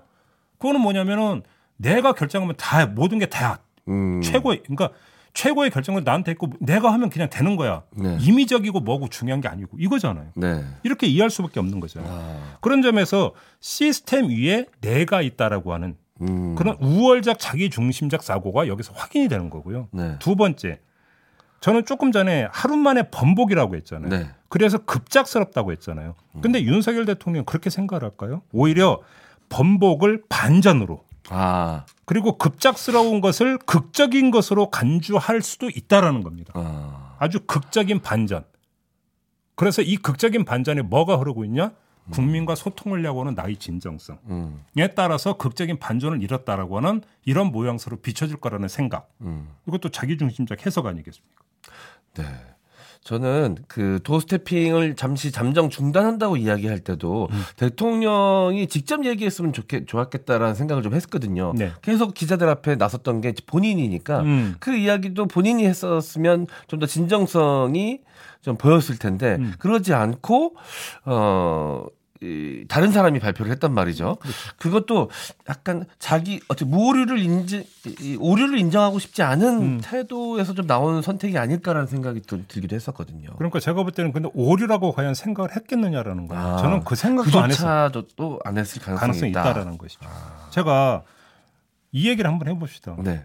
그거는 0.59 0.81
뭐냐면은 0.81 1.43
내가 1.77 2.13
결정하면 2.13 2.57
다 2.57 2.87
모든 2.87 3.19
게다 3.19 3.61
음. 3.89 4.21
최고의 4.23 4.63
그러니까 4.65 4.91
최고의 5.35 5.71
결정을 5.71 6.03
나한테 6.05 6.33
있고 6.33 6.51
내가 6.59 6.93
하면 6.93 7.11
그냥 7.11 7.31
되는 7.31 7.57
거야. 7.57 7.83
네. 7.93 8.19
임의적이고 8.21 8.81
뭐고 8.81 9.09
중요한 9.09 9.41
게 9.41 9.49
아니고 9.49 9.77
이거잖아요. 9.79 10.33
네. 10.35 10.65
이렇게 10.83 11.07
이해할 11.07 11.31
수밖에 11.31 11.61
없는 11.61 11.79
거잖아요. 11.79 12.13
아. 12.13 12.59
그런 12.61 12.83
점에서 12.83 13.35
시스템 13.61 14.29
위에 14.31 14.67
내가 14.81 15.23
있다라고 15.23 15.73
하는 15.73 15.97
음. 16.23 16.57
그런 16.57 16.77
우월적 16.81 17.39
자기 17.39 17.71
중심적 17.71 18.25
사고가 18.25 18.67
여기서 18.67 18.93
확인이 18.95 19.29
되는 19.29 19.49
거고요. 19.49 19.89
네. 19.93 20.17
두 20.19 20.35
번째, 20.35 20.81
저는 21.61 21.85
조금 21.85 22.11
전에 22.11 22.49
하루 22.51 22.77
만에 22.77 23.05
번복이라고 23.11 23.77
했잖아요. 23.77 24.11
네. 24.11 24.31
그래서 24.49 24.79
급작스럽다고 24.79 25.73
했잖아요. 25.73 26.15
근데 26.41 26.63
윤석열 26.63 27.05
대통령 27.05 27.45
그렇게 27.45 27.71
생각할까요? 27.71 28.43
오히려 28.53 29.01
번복을 29.49 30.25
반전으로 30.29 31.05
아. 31.31 31.85
그리고 32.05 32.39
급작스러운 32.39 33.21
것을 33.21 33.59
극적인 33.59 34.31
것으로 34.31 34.71
간주할 34.71 35.43
수도 35.43 35.69
있다라는 35.69 36.23
겁니다. 36.23 36.53
아. 36.57 37.17
아주 37.19 37.41
극적인 37.41 38.01
반전. 38.01 38.45
그래서 39.55 39.83
이 39.83 39.97
극적인 39.97 40.45
반전에 40.45 40.83
뭐가 40.83 41.17
흐르고 41.17 41.45
있냐? 41.45 41.73
국민과 42.11 42.55
소통을 42.55 43.01
하려고 43.01 43.21
하는 43.21 43.35
나의 43.35 43.57
진정성. 43.57 44.19
음. 44.29 44.65
에 44.79 44.95
따라서 44.95 45.37
극적인 45.37 45.79
반전을 45.79 46.23
잃었다라고 46.23 46.79
하는 46.79 47.03
이런 47.25 47.49
모양새로 47.49 47.99
비춰질 47.99 48.39
거라는 48.39 48.69
생각. 48.69 49.11
음. 49.21 49.49
이것도 49.67 49.91
자기중심적 49.91 50.65
해석 50.65 50.87
아니겠습니까? 50.87 51.45
네. 52.15 52.25
저는 53.09 53.57
그 53.69 54.01
도스태핑을 54.05 54.95
잠시 54.95 55.33
잠정 55.33 55.71
중단한다고 55.71 56.37
이야기할 56.37 56.81
때도 56.81 57.29
음. 57.31 57.43
대통령이 57.57 58.67
직접 58.67 59.07
얘기했으면 59.07 59.55
좋겠, 59.55 59.87
좋았겠다라는 59.87 60.55
생각을 60.55 60.83
좀 60.83 60.93
했거든요. 60.93 61.55
네. 61.57 61.73
계속 61.81 62.13
기자들 62.13 62.47
앞에 62.51 62.77
나섰던 62.77 63.23
게 63.23 63.33
본인이니까 63.47 64.21
음. 64.21 64.57
그 64.61 64.77
이야기도 64.77 65.25
본인이 65.25 65.65
했었으면 65.65 66.47
좀 66.67 66.79
더 66.79 66.87
진정성이 66.87 68.01
좀 68.43 68.57
보였을 68.57 68.99
텐데 68.99 69.37
음. 69.41 69.55
그러지 69.59 69.95
않고 69.95 70.55
어 71.07 71.87
이, 72.21 72.65
다른 72.69 72.91
사람이 72.91 73.21
발표를 73.21 73.53
했단 73.53 73.73
말이죠. 73.73 74.17
그렇죠. 74.17 74.39
그것도 74.59 75.11
약간 75.49 75.85
자기 75.99 76.41
어떻게 76.49 76.65
무오류를 76.65 77.19
인지 77.19 77.67
이 78.01 78.17
오류를 78.19 78.59
인정하고 78.59 78.99
싶지 78.99 79.23
않은 79.23 79.63
음. 79.63 79.81
태도에서 79.83 80.55
좀 80.55 80.67
나오는 80.67 81.01
선택이 81.03 81.39
아닐까라는 81.39 81.87
생각이 81.87 82.23
좀 82.23 82.45
들기도 82.49 82.75
했었거든요. 82.75 83.31
그러니까 83.37 83.61
제가 83.61 83.83
볼 83.83 83.93
때는 83.93 84.13
근데 84.13 84.29
오류라고 84.35 84.93
과연 84.93 85.15
생각을 85.15 85.55
했겠느냐라는 85.55 86.29
거예요. 86.29 86.43
아, 86.43 86.57
저는 86.59 86.85
그 86.85 86.97
생각도 86.97 87.39
안 87.39 87.51
했어요. 87.51 87.89
그조차도 87.89 88.09
또안 88.17 88.59
했을 88.59 88.83
가능성이, 88.83 89.01
가능성이 89.01 89.31
있다. 89.31 89.51
있다라는 89.51 89.79
것이죠. 89.79 90.01
제가 90.51 91.03
이 91.93 92.09
얘기를 92.09 92.31
한번 92.31 92.49
해봅시다. 92.49 92.97
네. 93.03 93.25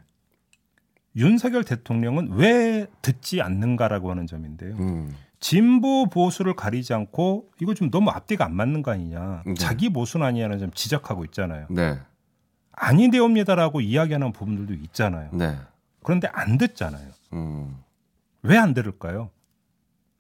윤석열 1.16 1.64
대통령은 1.64 2.30
왜 2.34 2.88
듣지 3.02 3.42
않는가라고 3.42 4.10
하는 4.10 4.26
점인데요. 4.28 4.76
음. 4.80 5.16
진보 5.44 6.06
보수를 6.06 6.56
가리지 6.56 6.94
않고 6.94 7.50
이거 7.62 7.74
좀 7.74 7.92
너무 7.92 8.10
앞뒤가 8.12 8.46
안 8.46 8.56
맞는 8.56 8.82
거 8.82 8.92
아니냐. 8.92 9.44
네. 9.46 9.54
자기 9.56 9.90
모순 9.90 10.24
아니냐는 10.24 10.58
점 10.58 10.72
지적하고 10.72 11.26
있잖아요. 11.26 11.68
네. 11.70 12.00
아니되옵니다라고 12.72 13.82
이야기하는 13.82 14.32
부분들도 14.32 14.74
있잖아요. 14.86 15.32
네. 15.34 15.60
그런데 16.02 16.30
안 16.32 16.58
듣잖아요. 16.58 17.10
음. 17.34 17.78
왜안 18.42 18.74
들을까요? 18.74 19.32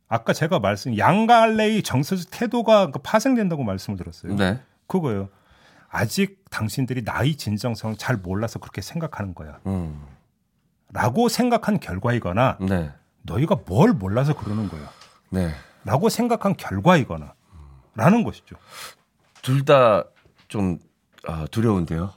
아까 0.09 0.33
제가 0.33 0.59
말씀 0.59 0.97
양갈래의 0.97 1.83
정서적 1.83 2.29
태도가 2.29 2.91
그 2.91 2.99
파생된다고 2.99 3.63
말씀을 3.63 3.97
들었어요. 3.97 4.35
네. 4.35 4.59
그거예요. 4.87 5.29
아직 5.89 6.43
당신들이 6.49 7.03
나의 7.03 7.35
진정성을 7.35 7.95
잘 7.95 8.17
몰라서 8.17 8.59
그렇게 8.59 8.81
생각하는 8.81 9.33
거야. 9.33 9.61
음. 9.67 10.01
라고 10.91 11.29
생각한 11.29 11.79
결과이거나 11.79 12.57
네. 12.59 12.91
너희가 13.21 13.59
뭘 13.65 13.93
몰라서 13.93 14.35
그러는 14.35 14.67
거야. 14.67 14.81
네. 15.33 15.51
라고 15.83 16.09
생각한 16.09 16.55
결과이거나 16.55 17.33
라는 17.95 18.23
것이죠. 18.23 18.55
둘 19.41 19.65
다좀 19.65 20.79
아, 21.27 21.47
두려운데요. 21.51 22.13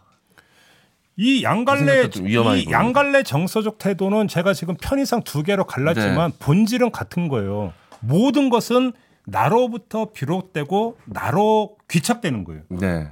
이 1.17 1.43
양갈래 1.43 2.11
위험하게 2.21 2.61
이. 2.61 2.71
양갈래 2.71 3.23
정서적 3.23 3.79
태도는 3.79 4.29
제가 4.29 4.53
지금 4.53 4.77
편의상 4.81 5.23
두 5.23 5.43
개로 5.43 5.65
갈랐지만 5.65 6.33
네. 6.33 6.37
본질은 6.39 6.93
같은 6.93 7.29
거예요. 7.29 7.73
모든 8.01 8.51
것은 8.51 8.93
나로부터 9.25 10.13
비롯되고 10.13 10.99
나로 11.07 11.79
귀착되는 11.89 12.45
거예요. 12.45 12.63
네. 12.69 13.11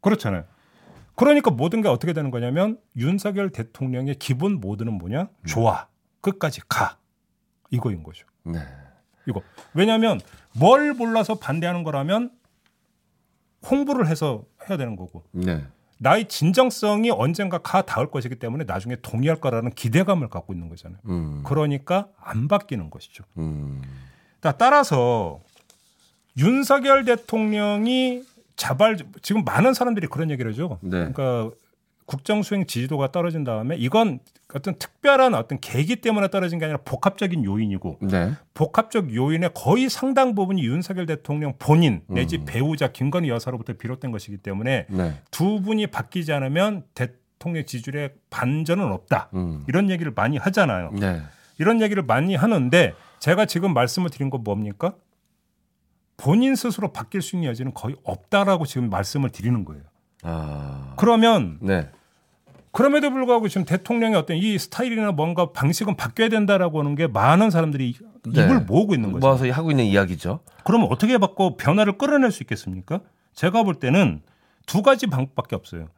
그렇잖아요. 0.00 0.44
그러니까 1.16 1.50
모든 1.50 1.80
게 1.80 1.88
어떻게 1.88 2.12
되는 2.12 2.30
거냐면 2.30 2.78
윤석열 2.96 3.50
대통령의 3.50 4.16
기본 4.16 4.60
모드는 4.60 4.94
뭐냐? 4.94 5.28
좋아. 5.46 5.86
끝까지 6.22 6.62
가. 6.66 6.96
이거인 7.74 8.02
거죠. 8.02 8.26
네. 8.44 8.60
이거. 9.26 9.42
왜냐하면 9.74 10.20
뭘 10.52 10.94
몰라서 10.94 11.34
반대하는 11.34 11.82
거라면 11.82 12.30
홍보를 13.68 14.06
해서 14.06 14.44
해야 14.68 14.76
되는 14.76 14.96
거고 14.96 15.24
네. 15.32 15.64
나의 15.98 16.28
진정성이 16.28 17.10
언젠가 17.10 17.58
가 17.58 17.82
닿을 17.82 18.10
것이기 18.10 18.36
때문에 18.36 18.64
나중에 18.64 18.96
동의할 18.96 19.40
거라는 19.40 19.70
기대감을 19.72 20.28
갖고 20.28 20.52
있는 20.52 20.68
거잖아요. 20.68 21.00
음. 21.06 21.42
그러니까 21.44 22.08
안 22.20 22.48
바뀌는 22.48 22.90
것이죠. 22.90 23.24
음. 23.38 23.80
자, 24.42 24.52
따라서 24.52 25.40
윤석열 26.36 27.04
대통령이 27.04 28.24
자발 28.56 28.98
지금 29.22 29.44
많은 29.44 29.72
사람들이 29.72 30.06
그런 30.08 30.30
얘기를 30.30 30.52
하죠. 30.52 30.78
네. 30.82 31.10
그러니까 31.12 31.50
국정 32.06 32.42
수행 32.42 32.66
지지도가 32.66 33.12
떨어진 33.12 33.44
다음에 33.44 33.76
이건 33.76 34.20
어떤 34.52 34.74
특별한 34.78 35.34
어떤 35.34 35.58
계기 35.58 35.96
때문에 35.96 36.28
떨어진 36.28 36.58
게 36.58 36.66
아니라 36.66 36.78
복합적인 36.84 37.44
요인이고 37.44 37.98
네. 38.02 38.32
복합적 38.52 39.14
요인의 39.14 39.50
거의 39.54 39.88
상당 39.88 40.34
부분이 40.34 40.62
윤석열 40.64 41.06
대통령 41.06 41.54
본인 41.58 42.02
내지 42.06 42.36
음. 42.38 42.44
배우자 42.46 42.92
김건희 42.92 43.30
여사로부터 43.30 43.72
비롯된 43.72 44.10
것이기 44.10 44.38
때문에 44.38 44.86
네. 44.88 45.20
두 45.30 45.60
분이 45.62 45.86
바뀌지 45.88 46.32
않으면 46.32 46.84
대통령 46.94 47.64
지지율에 47.64 48.10
반전은 48.30 48.92
없다. 48.92 49.30
음. 49.34 49.64
이런 49.66 49.90
얘기를 49.90 50.12
많이 50.14 50.36
하잖아요. 50.36 50.92
네. 50.92 51.22
이런 51.58 51.80
얘기를 51.80 52.02
많이 52.02 52.34
하는데 52.34 52.94
제가 53.18 53.46
지금 53.46 53.72
말씀을 53.72 54.10
드린 54.10 54.28
건 54.28 54.44
뭡니까? 54.44 54.94
본인 56.16 56.54
스스로 56.54 56.92
바뀔 56.92 57.22
수 57.22 57.36
있는 57.36 57.48
여지는 57.48 57.74
거의 57.74 57.96
없다라고 58.04 58.66
지금 58.66 58.90
말씀을 58.90 59.30
드리는 59.30 59.64
거예요. 59.64 59.82
아. 60.24 60.94
그러면 60.96 61.58
네. 61.60 61.90
그럼에도 62.72 63.10
불구하고 63.10 63.48
지금 63.48 63.64
대통령의 63.64 64.18
어떤 64.18 64.36
이 64.36 64.58
스타일이나 64.58 65.12
뭔가 65.12 65.52
방식은 65.52 65.96
바뀌어야 65.96 66.28
된다라고 66.28 66.80
하는 66.80 66.96
게 66.96 67.06
많은 67.06 67.50
사람들이 67.50 67.94
네. 68.26 68.42
입을 68.42 68.62
모으고 68.62 68.94
있는 68.94 69.12
거죠. 69.12 69.24
모아서 69.24 69.48
하고 69.50 69.70
있는 69.70 69.84
이야기죠. 69.84 70.40
그러면 70.64 70.88
어떻게 70.90 71.18
바꿔 71.18 71.56
변화를 71.56 71.98
끌어낼 71.98 72.32
수 72.32 72.42
있겠습니까? 72.42 73.00
제가 73.34 73.62
볼 73.62 73.74
때는 73.74 74.22
두 74.66 74.82
가지 74.82 75.06
방법밖에 75.06 75.54
없어요. 75.54 75.88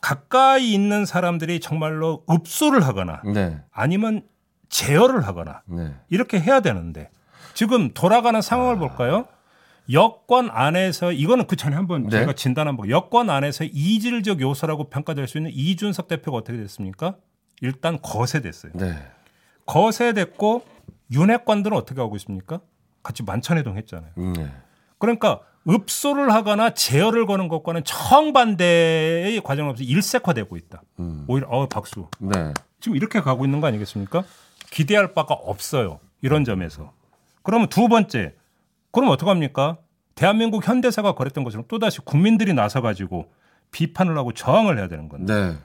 가까이 0.00 0.72
있는 0.72 1.04
사람들이 1.04 1.60
정말로 1.60 2.24
읍소를 2.30 2.86
하거나 2.86 3.22
네. 3.24 3.60
아니면 3.72 4.22
제어를 4.68 5.26
하거나 5.26 5.62
네. 5.66 5.94
이렇게 6.08 6.40
해야 6.40 6.60
되는데 6.60 7.10
지금 7.54 7.92
돌아가는 7.92 8.40
상황을 8.40 8.78
볼까요? 8.78 9.26
여권 9.90 10.48
안에서 10.50 11.12
이거는 11.12 11.46
그 11.46 11.56
전에 11.56 11.74
한번 11.74 12.04
네. 12.04 12.10
제가 12.10 12.34
진단 12.34 12.68
한번 12.68 12.88
여권 12.88 13.30
안에서 13.30 13.64
이질적 13.64 14.40
요소라고 14.40 14.90
평가될 14.90 15.26
수 15.26 15.38
있는 15.38 15.50
이준석 15.52 16.08
대표가 16.08 16.38
어떻게 16.38 16.58
됐습니까? 16.58 17.16
일단 17.60 18.00
거세됐어요. 18.00 18.72
네. 18.74 18.94
거세됐고 19.66 20.64
윤핵관들은 21.10 21.76
어떻게 21.76 22.00
하고 22.00 22.16
있습니까? 22.16 22.60
같이 23.02 23.22
만천해동 23.22 23.76
했잖아요. 23.76 24.12
네. 24.16 24.52
그러니까 24.98 25.40
읍소를 25.68 26.32
하거나 26.32 26.70
제어를 26.70 27.26
거는 27.26 27.48
것과는 27.48 27.84
정반대의 27.84 29.40
없이 29.44 29.84
일색화되고 29.84 30.56
있다. 30.56 30.82
음. 31.00 31.24
오히려 31.28 31.48
어 31.48 31.68
박수. 31.68 32.08
네. 32.18 32.52
지금 32.80 32.96
이렇게 32.96 33.20
가고 33.20 33.44
있는 33.44 33.60
거 33.60 33.66
아니겠습니까? 33.68 34.24
기대할 34.70 35.14
바가 35.14 35.34
없어요. 35.34 36.00
이런 36.20 36.44
점에서. 36.44 36.92
그러면 37.42 37.68
두 37.68 37.88
번째. 37.88 38.34
그럼 38.92 39.10
어떡합니까? 39.10 39.78
대한민국 40.14 40.66
현대사가 40.66 41.14
그랬던 41.14 41.44
것처럼 41.44 41.64
또다시 41.68 42.00
국민들이 42.00 42.52
나서 42.52 42.80
가지고 42.80 43.32
비판을 43.70 44.16
하고 44.16 44.32
저항을 44.32 44.78
해야 44.78 44.88
되는 44.88 45.08
건데. 45.08 45.34
네. 45.34 45.56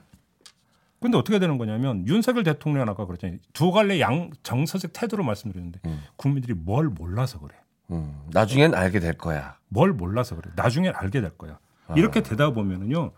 근데 1.00 1.16
어떻게 1.16 1.38
되는 1.38 1.58
거냐면 1.58 2.06
윤석열 2.08 2.42
대통령은 2.42 2.88
아까 2.88 3.06
그랬잖아요. 3.06 3.38
두 3.52 3.70
갈래 3.70 4.00
양 4.00 4.30
정서적 4.42 4.92
태도로 4.92 5.22
말씀드렸는데 5.22 5.80
국민들이 6.16 6.54
뭘 6.54 6.88
몰라서 6.88 7.38
그래. 7.38 7.54
음. 7.90 8.20
나중엔 8.32 8.74
알게 8.74 8.98
될 8.98 9.12
거야. 9.16 9.56
뭘 9.68 9.92
몰라서 9.92 10.34
그래. 10.34 10.50
나중에 10.56 10.88
알게 10.88 11.20
될 11.20 11.30
거야. 11.38 11.58
이렇게 11.94 12.22
되다 12.22 12.50
보면은요. 12.50 13.12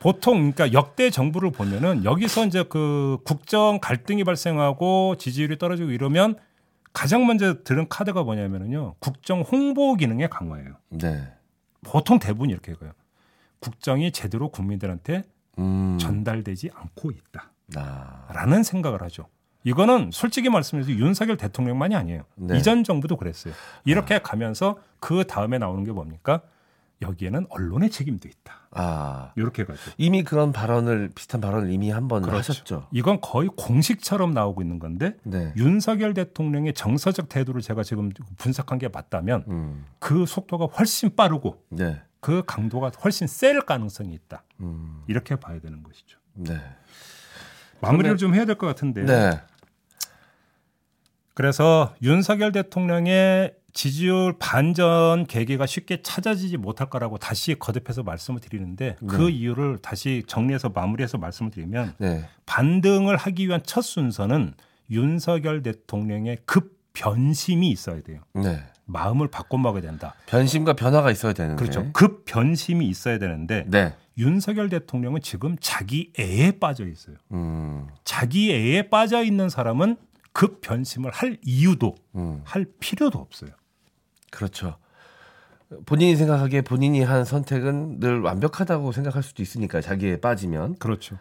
보통 0.00 0.52
그러니까 0.52 0.72
역대 0.72 1.10
정부를 1.10 1.50
보면은 1.50 2.04
여기서 2.04 2.46
이제 2.46 2.64
그 2.68 3.18
국정 3.24 3.78
갈등이 3.80 4.24
발생하고 4.24 5.16
지지율이 5.18 5.58
떨어지고 5.58 5.90
이러면 5.90 6.36
가장 6.92 7.26
먼저 7.26 7.62
들은 7.62 7.88
카드가 7.88 8.22
뭐냐면은요. 8.22 8.94
국정 8.98 9.42
홍보 9.42 9.94
기능의 9.94 10.30
강화예요. 10.30 10.76
네. 10.90 11.32
보통 11.82 12.18
대부분 12.18 12.50
이렇게 12.50 12.74
가요. 12.74 12.92
국정이 13.60 14.12
제대로 14.12 14.50
국민들한테 14.50 15.24
음. 15.58 15.98
전달되지 16.00 16.70
않고 16.74 17.10
있다. 17.10 17.52
아. 17.76 18.26
라는 18.32 18.62
생각을 18.62 19.02
하죠. 19.02 19.26
이거는 19.64 20.10
솔직히 20.12 20.48
말씀해서 20.48 20.90
윤석열 20.90 21.36
대통령만이 21.36 21.94
아니에요. 21.94 22.22
네. 22.36 22.56
이전 22.56 22.84
정부도 22.84 23.16
그랬어요. 23.16 23.52
이렇게 23.84 24.20
가면서 24.20 24.78
그 25.00 25.26
다음에 25.26 25.58
나오는 25.58 25.84
게 25.84 25.92
뭡니까? 25.92 26.42
여기에는 27.00 27.46
언론의 27.50 27.90
책임도 27.90 28.28
있다. 28.28 28.54
아. 28.72 29.32
이렇게 29.36 29.64
가죠. 29.64 29.78
이미 29.98 30.24
그런 30.24 30.52
발언을 30.52 31.10
비슷한 31.14 31.40
발언을 31.40 31.70
이미 31.70 31.90
한번 31.90 32.22
그렇죠. 32.22 32.38
하셨죠. 32.38 32.88
이건 32.90 33.20
거의 33.20 33.48
공식처럼 33.56 34.32
나오고 34.34 34.62
있는 34.62 34.78
건데 34.78 35.16
네. 35.22 35.52
윤석열 35.56 36.12
대통령의 36.14 36.74
정서적 36.74 37.28
태도를 37.28 37.60
제가 37.62 37.82
지금 37.82 38.10
분석한 38.36 38.78
게 38.78 38.88
맞다면 38.88 39.44
음. 39.48 39.84
그 40.00 40.26
속도가 40.26 40.66
훨씬 40.66 41.14
빠르고 41.14 41.62
네. 41.70 42.02
그 42.20 42.42
강도가 42.46 42.90
훨씬 43.04 43.26
셀 43.28 43.60
가능성이 43.62 44.12
있다. 44.14 44.42
음. 44.60 45.02
이렇게 45.06 45.36
봐야 45.36 45.60
되는 45.60 45.82
것이죠. 45.84 46.18
네. 46.34 46.60
마무리를 47.80 48.16
좀 48.16 48.34
해야 48.34 48.44
될 48.44 48.56
것 48.56 48.66
같은데. 48.66 49.04
네. 49.04 49.40
그래서 51.38 51.94
윤석열 52.02 52.50
대통령의 52.50 53.54
지지율 53.72 54.34
반전 54.40 55.24
계기가 55.24 55.66
쉽게 55.66 56.02
찾아지지 56.02 56.56
못할 56.56 56.90
거라고 56.90 57.16
다시 57.16 57.54
거듭해서 57.54 58.02
말씀을 58.02 58.40
드리는데 58.40 58.96
그 59.06 59.30
이유를 59.30 59.78
다시 59.78 60.24
정리해서 60.26 60.70
마무리해서 60.70 61.16
말씀을 61.16 61.52
드리면 61.52 61.94
네. 61.98 62.24
반등을 62.44 63.16
하기 63.16 63.46
위한 63.46 63.60
첫 63.64 63.82
순서는 63.82 64.54
윤석열 64.90 65.62
대통령의 65.62 66.38
급 66.44 66.76
변심이 66.92 67.70
있어야 67.70 68.00
돼요. 68.02 68.18
네. 68.32 68.64
마음을 68.86 69.28
바꿔먹어야 69.28 69.82
된다. 69.82 70.14
변심과 70.26 70.72
변화가 70.72 71.12
있어야 71.12 71.34
되는데. 71.34 71.62
그렇죠. 71.62 71.88
급 71.92 72.24
변심이 72.24 72.84
있어야 72.88 73.18
되는데 73.18 73.64
네. 73.68 73.94
윤석열 74.16 74.68
대통령은 74.68 75.20
지금 75.20 75.56
자기 75.60 76.12
애에 76.18 76.58
빠져 76.58 76.88
있어요. 76.88 77.14
음. 77.30 77.86
자기 78.02 78.52
애에 78.52 78.88
빠져 78.88 79.22
있는 79.22 79.48
사람은 79.48 79.98
급 80.38 80.60
변심을 80.60 81.10
할 81.10 81.36
이유도 81.44 81.96
음. 82.14 82.42
할 82.44 82.64
필요도 82.78 83.18
없어요. 83.18 83.50
그렇죠. 84.30 84.76
본인이 85.84 86.14
생각하기에 86.14 86.60
본인이 86.62 87.02
한 87.02 87.24
선택은 87.24 87.98
늘 87.98 88.20
완벽하다고 88.20 88.92
생각할 88.92 89.24
수도 89.24 89.42
있으니까 89.42 89.80
자기에 89.80 90.20
빠지면 90.20 90.76
그렇죠. 90.76 91.18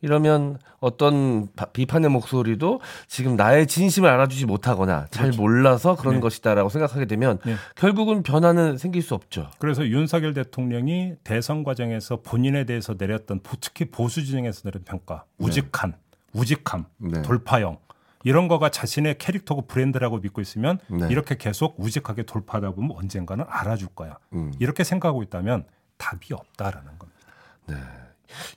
이러면 0.00 0.58
어떤 0.80 1.46
바- 1.54 1.66
비판의 1.66 2.10
목소리도 2.10 2.80
지금 3.06 3.36
나의 3.36 3.68
진심을 3.68 4.10
알아주지 4.10 4.46
못하거나 4.46 5.06
잘 5.12 5.30
몰라서 5.30 5.94
그런 5.94 6.14
네. 6.16 6.20
것이다라고 6.20 6.68
생각하게 6.68 7.04
되면 7.06 7.38
네. 7.46 7.54
결국은 7.76 8.24
변화는 8.24 8.78
생길 8.78 9.00
수 9.00 9.14
없죠. 9.14 9.48
그래서 9.60 9.86
윤석열 9.86 10.34
대통령이 10.34 11.14
대선 11.22 11.62
과정에서 11.62 12.20
본인에 12.20 12.64
대해서 12.64 12.96
내렸던 12.98 13.44
보- 13.44 13.56
특히 13.60 13.84
보수 13.84 14.24
진영에서 14.24 14.62
내린 14.62 14.82
평가, 14.84 15.24
우직한, 15.38 15.94
우직함, 16.32 16.86
네. 16.98 17.22
돌파형 17.22 17.78
이런 18.26 18.48
거가 18.48 18.70
자신의 18.70 19.18
캐릭터고 19.18 19.68
브랜드라고 19.68 20.18
믿고 20.18 20.40
있으면 20.40 20.80
네. 20.88 21.06
이렇게 21.10 21.36
계속 21.36 21.78
우직하게 21.78 22.24
돌파하다 22.24 22.72
보면 22.72 22.90
언젠가는 22.96 23.44
알아줄 23.48 23.90
거야. 23.94 24.18
음. 24.32 24.52
이렇게 24.58 24.82
생각하고 24.82 25.22
있다면 25.22 25.64
답이 25.96 26.34
없다라는 26.34 26.98
겁니다. 26.98 27.20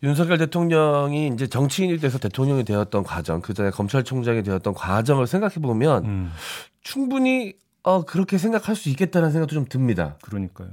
윤석열 0.01 0.39
대통령이 0.39 1.27
이제 1.27 1.45
정치인이 1.45 1.99
돼서 1.99 2.17
대통령이 2.17 2.63
되었던 2.63 3.03
과정, 3.03 3.41
그 3.41 3.53
전에 3.53 3.69
검찰총장이 3.69 4.41
되었던 4.41 4.73
과정을 4.73 5.27
생각해 5.27 5.57
보면 5.61 6.05
음, 6.05 6.31
충분히 6.81 7.53
어, 7.83 8.01
그렇게 8.05 8.39
생각할 8.39 8.75
수 8.75 8.89
있겠다는 8.89 9.31
생각도 9.31 9.53
좀 9.53 9.65
듭니다. 9.65 10.17
그러니까요. 10.23 10.71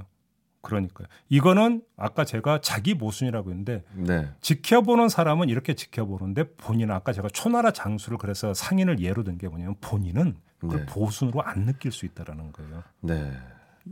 그러니까요. 0.67 1.07
이거는 1.29 1.81
아까 1.95 2.25
제가 2.25 2.59
자기 2.61 2.93
모순이라고 2.93 3.49
했는데 3.51 3.83
네. 3.93 4.27
지켜보는 4.41 5.07
사람은 5.07 5.47
이렇게 5.47 5.73
지켜보는데 5.73 6.55
본인은 6.57 6.93
아까 6.93 7.13
제가 7.13 7.29
초나라 7.29 7.71
장수를 7.71 8.17
그래서 8.17 8.53
상인을 8.53 8.99
예로 8.99 9.23
든 9.23 9.37
게 9.37 9.47
뭐냐면 9.47 9.75
본인은 9.81 10.35
그걸 10.59 10.79
네. 10.79 10.85
보순으로 10.87 11.41
안 11.41 11.65
느낄 11.65 11.91
수 11.91 12.05
있다라는 12.05 12.51
거예요. 12.51 12.83
네. 13.01 13.31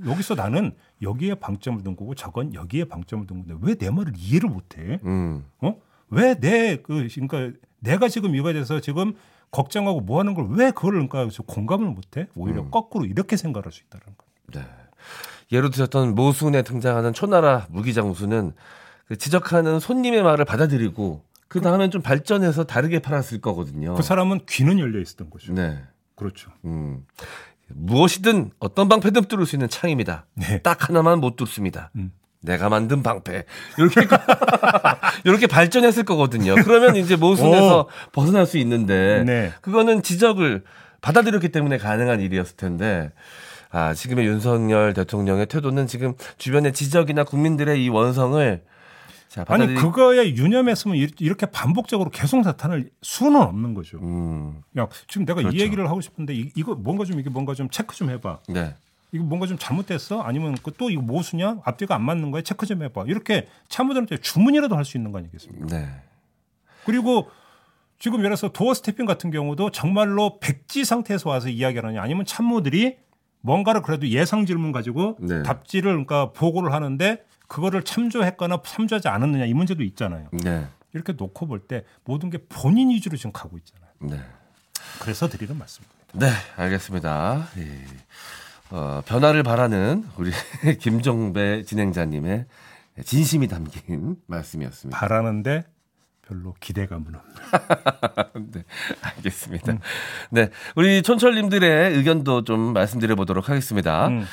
여기서 0.05 0.35
나는 0.35 0.73
여기에 1.01 1.35
방점을 1.35 1.81
둔 1.83 1.95
거고 1.95 2.13
저건 2.15 2.53
여기에 2.53 2.85
방점을 2.85 3.25
둔 3.27 3.45
건데 3.47 3.55
왜 3.65 3.75
내 3.75 3.89
말을 3.89 4.13
이해를 4.17 4.49
못해? 4.49 4.99
음. 5.05 5.45
어? 5.61 5.77
왜 6.09 6.35
내 6.35 6.77
그 6.83 7.07
그러니까 7.13 7.57
내가 7.79 8.09
지금 8.09 8.35
이거에 8.35 8.51
대해서 8.53 8.81
지금 8.81 9.13
걱정하고 9.51 10.01
뭐 10.01 10.19
하는 10.19 10.33
걸 10.33 10.47
왜 10.49 10.71
그걸 10.71 11.07
그러니까 11.07 11.27
공감을 11.47 11.87
못해? 11.91 12.27
오히려 12.35 12.63
음. 12.63 12.71
거꾸로 12.71 13.05
이렇게 13.05 13.37
생각할 13.37 13.71
수 13.71 13.83
있다는 13.83 14.05
거예요. 14.17 14.65
네. 14.65 14.71
예로 15.51 15.69
드셨던 15.69 16.15
모순에 16.15 16.61
등장하는 16.63 17.13
초나라 17.13 17.67
무기장수는 17.69 18.53
그 19.07 19.17
지적하는 19.17 19.79
손님의 19.79 20.23
말을 20.23 20.45
받아들이고 20.45 21.23
그 21.47 21.61
다음엔 21.61 21.91
좀 21.91 22.01
발전해서 22.01 22.63
다르게 22.63 22.99
팔았을 22.99 23.39
거거든요. 23.39 23.93
그 23.95 24.03
사람은 24.03 24.41
귀는 24.49 24.79
열려 24.79 24.99
있었던 24.99 25.29
거죠. 25.29 25.53
네. 25.53 25.79
그렇죠. 26.15 26.51
음. 26.65 27.05
무엇이든 27.67 28.51
어떤 28.59 28.89
방패든 28.89 29.25
뚫을 29.25 29.45
수 29.45 29.55
있는 29.55 29.69
창입니다. 29.69 30.25
네. 30.33 30.61
딱 30.61 30.89
하나만 30.89 31.19
못 31.19 31.35
뚫습니다. 31.35 31.91
음. 31.95 32.11
내가 32.41 32.69
만든 32.69 33.03
방패. 33.03 33.45
이렇게 33.77 34.07
이렇게 35.25 35.47
발전했을 35.47 36.03
거거든요. 36.03 36.55
그러면 36.55 36.95
이제 36.95 37.15
모순에서 37.15 37.89
벗어날 38.11 38.45
수 38.45 38.57
있는데 38.59 39.23
네. 39.25 39.51
그거는 39.61 40.03
지적을 40.03 40.63
받아들였기 41.01 41.49
때문에 41.49 41.77
가능한 41.77 42.21
일이었을 42.21 42.55
텐데 42.55 43.11
아, 43.71 43.93
지금의 43.93 44.25
윤석열 44.25 44.93
대통령의 44.93 45.47
태도는 45.47 45.87
지금 45.87 46.13
주변의 46.37 46.73
지적이나 46.73 47.23
국민들의 47.23 47.83
이 47.83 47.89
원성을 47.89 48.63
자, 49.27 49.41
아니 49.41 49.47
받아들이 49.47 49.75
그거에 49.75 50.33
유념했으면 50.35 50.95
이- 50.97 51.07
이렇게 51.19 51.45
반복적으로 51.45 52.09
계속 52.09 52.39
나타날 52.41 52.89
수는 53.01 53.41
없는 53.41 53.73
거죠. 53.73 53.97
음. 53.99 54.61
야 54.77 54.87
지금 55.07 55.25
내가 55.25 55.41
그렇죠. 55.41 55.57
이 55.57 55.59
얘기를 55.59 55.89
하고 55.89 55.99
싶은데 55.99 56.33
이, 56.33 56.51
이거 56.55 56.73
뭔가 56.75 57.03
좀 57.03 57.19
이게 57.19 57.29
뭔가 57.29 57.53
좀 57.53 57.69
체크 57.69 57.95
좀 57.95 58.09
해봐. 58.11 58.39
네. 58.47 58.75
이거 59.11 59.23
뭔가 59.25 59.45
좀 59.47 59.57
잘못됐어? 59.57 60.21
아니면 60.21 60.55
그또 60.63 60.89
이거 60.89 61.01
모수냐? 61.01 61.57
앞뒤가 61.63 61.95
안 61.95 62.03
맞는 62.03 62.31
거야? 62.31 62.41
체크 62.43 62.65
좀 62.65 62.81
해봐. 62.83 63.05
이렇게 63.07 63.47
참모들한테 63.67 64.17
주문이라도 64.17 64.75
할 64.77 64.85
수 64.85 64.97
있는 64.97 65.11
거 65.11 65.17
아니겠습니까? 65.19 65.67
네. 65.67 65.89
그리고 66.85 67.29
지금 67.99 68.19
예를 68.19 68.29
들어서 68.29 68.49
도어 68.49 68.73
스태핑 68.73 69.05
같은 69.05 69.31
경우도 69.31 69.71
정말로 69.71 70.39
백지 70.39 70.85
상태에서 70.85 71.29
와서 71.29 71.49
이야기하느냐 71.49 72.01
아니면 72.01 72.25
참모들이 72.25 72.97
뭔가를 73.45 73.81
그래도 73.83 74.07
예상 74.09 74.45
질문 74.45 74.71
가지고 74.71 75.17
네. 75.19 75.43
답지를 75.43 75.91
그러니까 75.91 76.31
보고를 76.31 76.73
하는데 76.73 77.23
그거를 77.47 77.83
참조했거나 77.83 78.61
참조하지 78.65 79.07
않았느냐 79.07 79.45
이 79.45 79.53
문제도 79.53 79.83
있잖아요. 79.83 80.27
네. 80.31 80.67
이렇게 80.93 81.13
놓고 81.13 81.45
볼 81.47 81.59
때 81.67 81.83
모든 82.05 82.29
게 82.31 82.39
본인 82.49 82.89
위주로 82.89 83.17
지금 83.17 83.31
가고 83.31 83.57
있잖아요. 83.57 83.89
네. 83.99 84.19
그래서 84.99 85.27
드리는 85.29 85.55
말씀입니다. 85.57 85.95
네, 86.13 86.31
알겠습니다. 86.55 87.47
예. 87.57 87.81
어, 88.71 89.01
변화를 89.05 89.43
바라는 89.43 90.05
우리 90.17 90.31
김종배 90.81 91.63
진행자님의 91.63 92.45
진심이 93.03 93.47
담긴 93.47 94.15
말씀이었습니다. 94.25 94.97
바라는데 94.97 95.65
별로 96.27 96.53
기대감은 96.59 97.05
없는. 97.15 98.51
네, 98.51 98.63
알겠습니다. 99.01 99.77
네, 100.31 100.49
우리 100.75 101.01
촌철님들의 101.01 101.95
의견도 101.95 102.43
좀 102.43 102.73
말씀드려 102.73 103.15
보도록 103.15 103.49
하겠습니다. 103.49 104.07
음. 104.07 104.25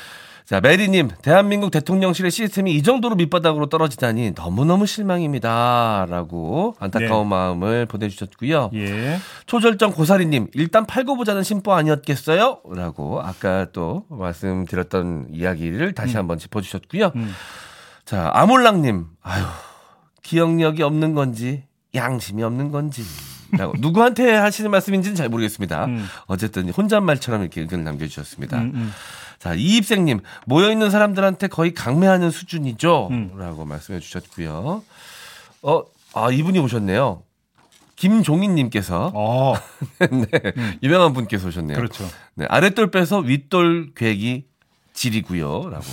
자, 0.45 0.61
메리님, 0.61 1.11
대한민국 1.23 1.71
대통령실의 1.71 2.31
시스템이 2.31 2.75
이 2.75 2.83
정도로 2.83 3.15
밑바닥으로 3.15 3.67
떨어지다니 3.69 4.33
너무너무 4.37 4.87
실망입니다. 4.87 6.07
라고 6.11 6.75
안타까운 6.81 7.25
네. 7.25 7.31
마음을 7.31 7.87
보내주셨고요. 7.87 8.71
예. 8.75 9.19
초절정 9.47 9.93
고사리님, 9.93 10.49
일단 10.55 10.85
팔고 10.85 11.17
보자는 11.17 11.45
심보 11.45 11.73
아니었겠어요? 11.73 12.61
라고 12.75 13.23
아까 13.23 13.67
또 13.73 14.05
말씀드렸던 14.09 15.29
이야기를 15.31 15.93
다시 15.93 16.17
한번 16.17 16.39
짚어주셨고요. 16.39 17.13
음. 17.15 17.33
자, 18.05 18.31
아몰랑님, 18.35 19.07
아유, 19.23 19.45
기억력이 20.23 20.83
없는 20.83 21.15
건지, 21.15 21.65
양심이 21.95 22.43
없는 22.43 22.71
건지. 22.71 23.03
라고 23.53 23.75
누구한테 23.79 24.33
하시는 24.33 24.71
말씀인지는 24.71 25.15
잘 25.15 25.29
모르겠습니다. 25.29 25.85
음. 25.85 26.07
어쨌든 26.27 26.71
혼잣말처럼 26.71 27.43
이렇게 27.43 27.61
의견을 27.61 27.85
남겨주셨습니다. 27.85 28.59
음, 28.59 28.73
음. 28.75 28.93
자, 29.39 29.55
이입생님, 29.55 30.21
모여 30.47 30.71
있는 30.71 30.91
사람들한테 30.91 31.49
거의 31.49 31.75
강매하는 31.75 32.31
수준이죠? 32.31 33.09
음. 33.11 33.33
라고 33.37 33.67
말씀해 33.67 34.01
주셨고요. 34.01 34.83
어, 35.63 35.83
아, 36.15 36.31
이분이 36.31 36.59
오셨네요. 36.61 37.23
김종인님께서, 37.97 39.13
어, 39.15 39.55
네, 40.01 40.53
유명한 40.83 41.13
분께서 41.13 41.49
오셨네요. 41.49 41.77
그렇죠. 41.77 42.05
네, 42.35 42.47
아랫돌 42.49 42.91
빼서 42.91 43.19
윗돌 43.19 43.93
괴기 43.95 44.47
질이고요. 44.93 45.71
라고. 45.71 45.85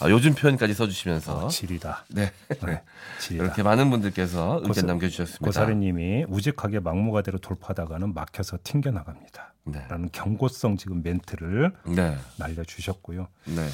아, 0.00 0.10
요즘 0.10 0.34
표현까지 0.34 0.74
써주시면서. 0.74 1.48
질이다. 1.48 2.04
네. 2.10 2.32
네, 2.48 2.82
질이다. 3.20 3.44
이렇게 3.44 3.62
많은 3.62 3.90
분들께서 3.90 4.60
의견 4.62 4.70
고사- 4.72 4.86
남겨주셨습니다. 4.86 5.44
고사리님이 5.44 6.24
우직하게 6.28 6.80
막무가내로 6.80 7.38
돌파하다가는 7.38 8.14
막혀서 8.14 8.58
튕겨 8.64 8.90
나갑니다. 8.90 9.52
네. 9.64 9.84
라는 9.88 10.08
경고성 10.12 10.76
지금 10.76 11.02
멘트를 11.02 11.72
네. 11.86 12.16
날려주셨고요. 12.38 13.28
네. 13.46 13.68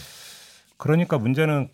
그러니까 0.79 1.18
문제는 1.18 1.68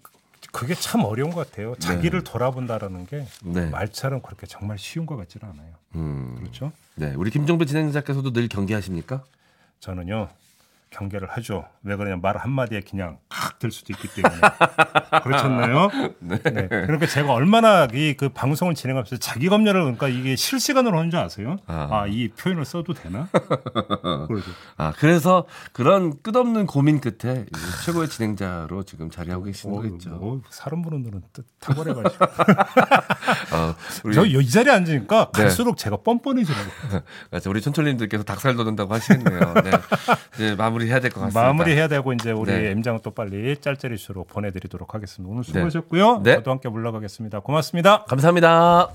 그게 0.52 0.74
참 0.74 1.04
어려운 1.04 1.30
것 1.30 1.48
같아요. 1.50 1.74
자기를 1.76 2.24
돌아본다라는 2.24 3.06
게 3.06 3.26
네. 3.42 3.66
말처럼 3.70 4.22
그렇게 4.22 4.46
정말 4.46 4.78
쉬운 4.78 5.06
것 5.06 5.16
같지는 5.16 5.48
않아요. 5.50 5.72
음. 5.94 6.36
그렇죠? 6.38 6.72
네. 6.94 7.12
우리 7.16 7.30
김종배 7.30 7.64
진행자께서도 7.64 8.32
늘 8.32 8.48
경계하십니까? 8.48 9.24
저는요 9.80 10.28
경계를 10.90 11.28
하죠. 11.30 11.66
왜 11.82 11.96
그러냐 11.96 12.16
말 12.22 12.36
한마디에 12.36 12.80
그냥 12.80 13.18
칵들 13.28 13.70
수도 13.70 13.92
있기 13.92 14.08
때문에 14.08 14.40
그렇잖아요. 15.22 15.90
네. 16.20 16.40
그러니까 16.42 17.06
제가 17.06 17.32
얼마나 17.32 17.86
이 17.92 18.14
그 18.18 18.30
방송을 18.30 18.74
진행하면서 18.74 19.18
자기 19.18 19.48
검열을 19.48 19.80
그러니까 19.82 20.08
이게 20.08 20.34
실시간으로 20.34 20.98
하는 20.98 21.10
줄 21.10 21.20
아세요? 21.20 21.56
아. 21.66 21.88
아이 22.02 22.28
표현을 22.28 22.64
써도 22.64 22.94
되나? 22.94 23.28
그러죠. 24.26 24.50
아, 24.76 24.92
그래서 24.98 25.44
그런 25.72 26.20
끝없는 26.22 26.66
고민 26.66 27.00
끝에 27.00 27.44
최고의 27.84 28.08
진행자로 28.08 28.82
지금 28.84 29.10
자리하고 29.10 29.44
계시는 29.44 29.74
어, 29.74 29.80
거겠죠. 29.82 30.10
뭐, 30.10 30.40
사람 30.50 30.82
보는 30.82 31.02
눈은 31.02 31.22
뜻- 31.32 31.46
탁월해가지고 31.60 32.24
어, 33.52 33.74
우리, 34.04 34.14
저이 34.14 34.48
자리에 34.48 34.72
앉으니까 34.72 35.30
네. 35.32 35.42
갈수록 35.42 35.76
제가 35.76 35.98
뻔뻔해지더라고요. 35.98 37.02
맞아, 37.30 37.50
우리 37.50 37.60
촌철님들께서 37.60 38.24
닭살 38.24 38.56
돋는다고 38.56 38.94
하시겠네요. 38.94 39.54
네. 39.64 39.70
이제 40.34 40.54
마무리 40.56 40.77
마무리해야 40.78 41.00
될 41.00 41.10
것 41.10 41.20
같습니다. 41.20 41.42
마무리해야 41.42 41.88
되고 41.88 42.12
이제 42.12 42.30
우리 42.30 42.52
네. 42.52 42.70
M장 42.70 43.00
또 43.02 43.10
빨리 43.10 43.56
짤짤 43.56 43.92
이슈로 43.92 44.24
보내드리도록 44.24 44.94
하겠습니다. 44.94 45.30
오늘 45.30 45.42
네. 45.42 45.52
수고하셨고요. 45.52 46.20
네. 46.22 46.34
저도 46.36 46.50
함께 46.50 46.68
물러가겠습니다. 46.68 47.40
고맙습니다. 47.40 48.04
감사합니다. 48.04 48.88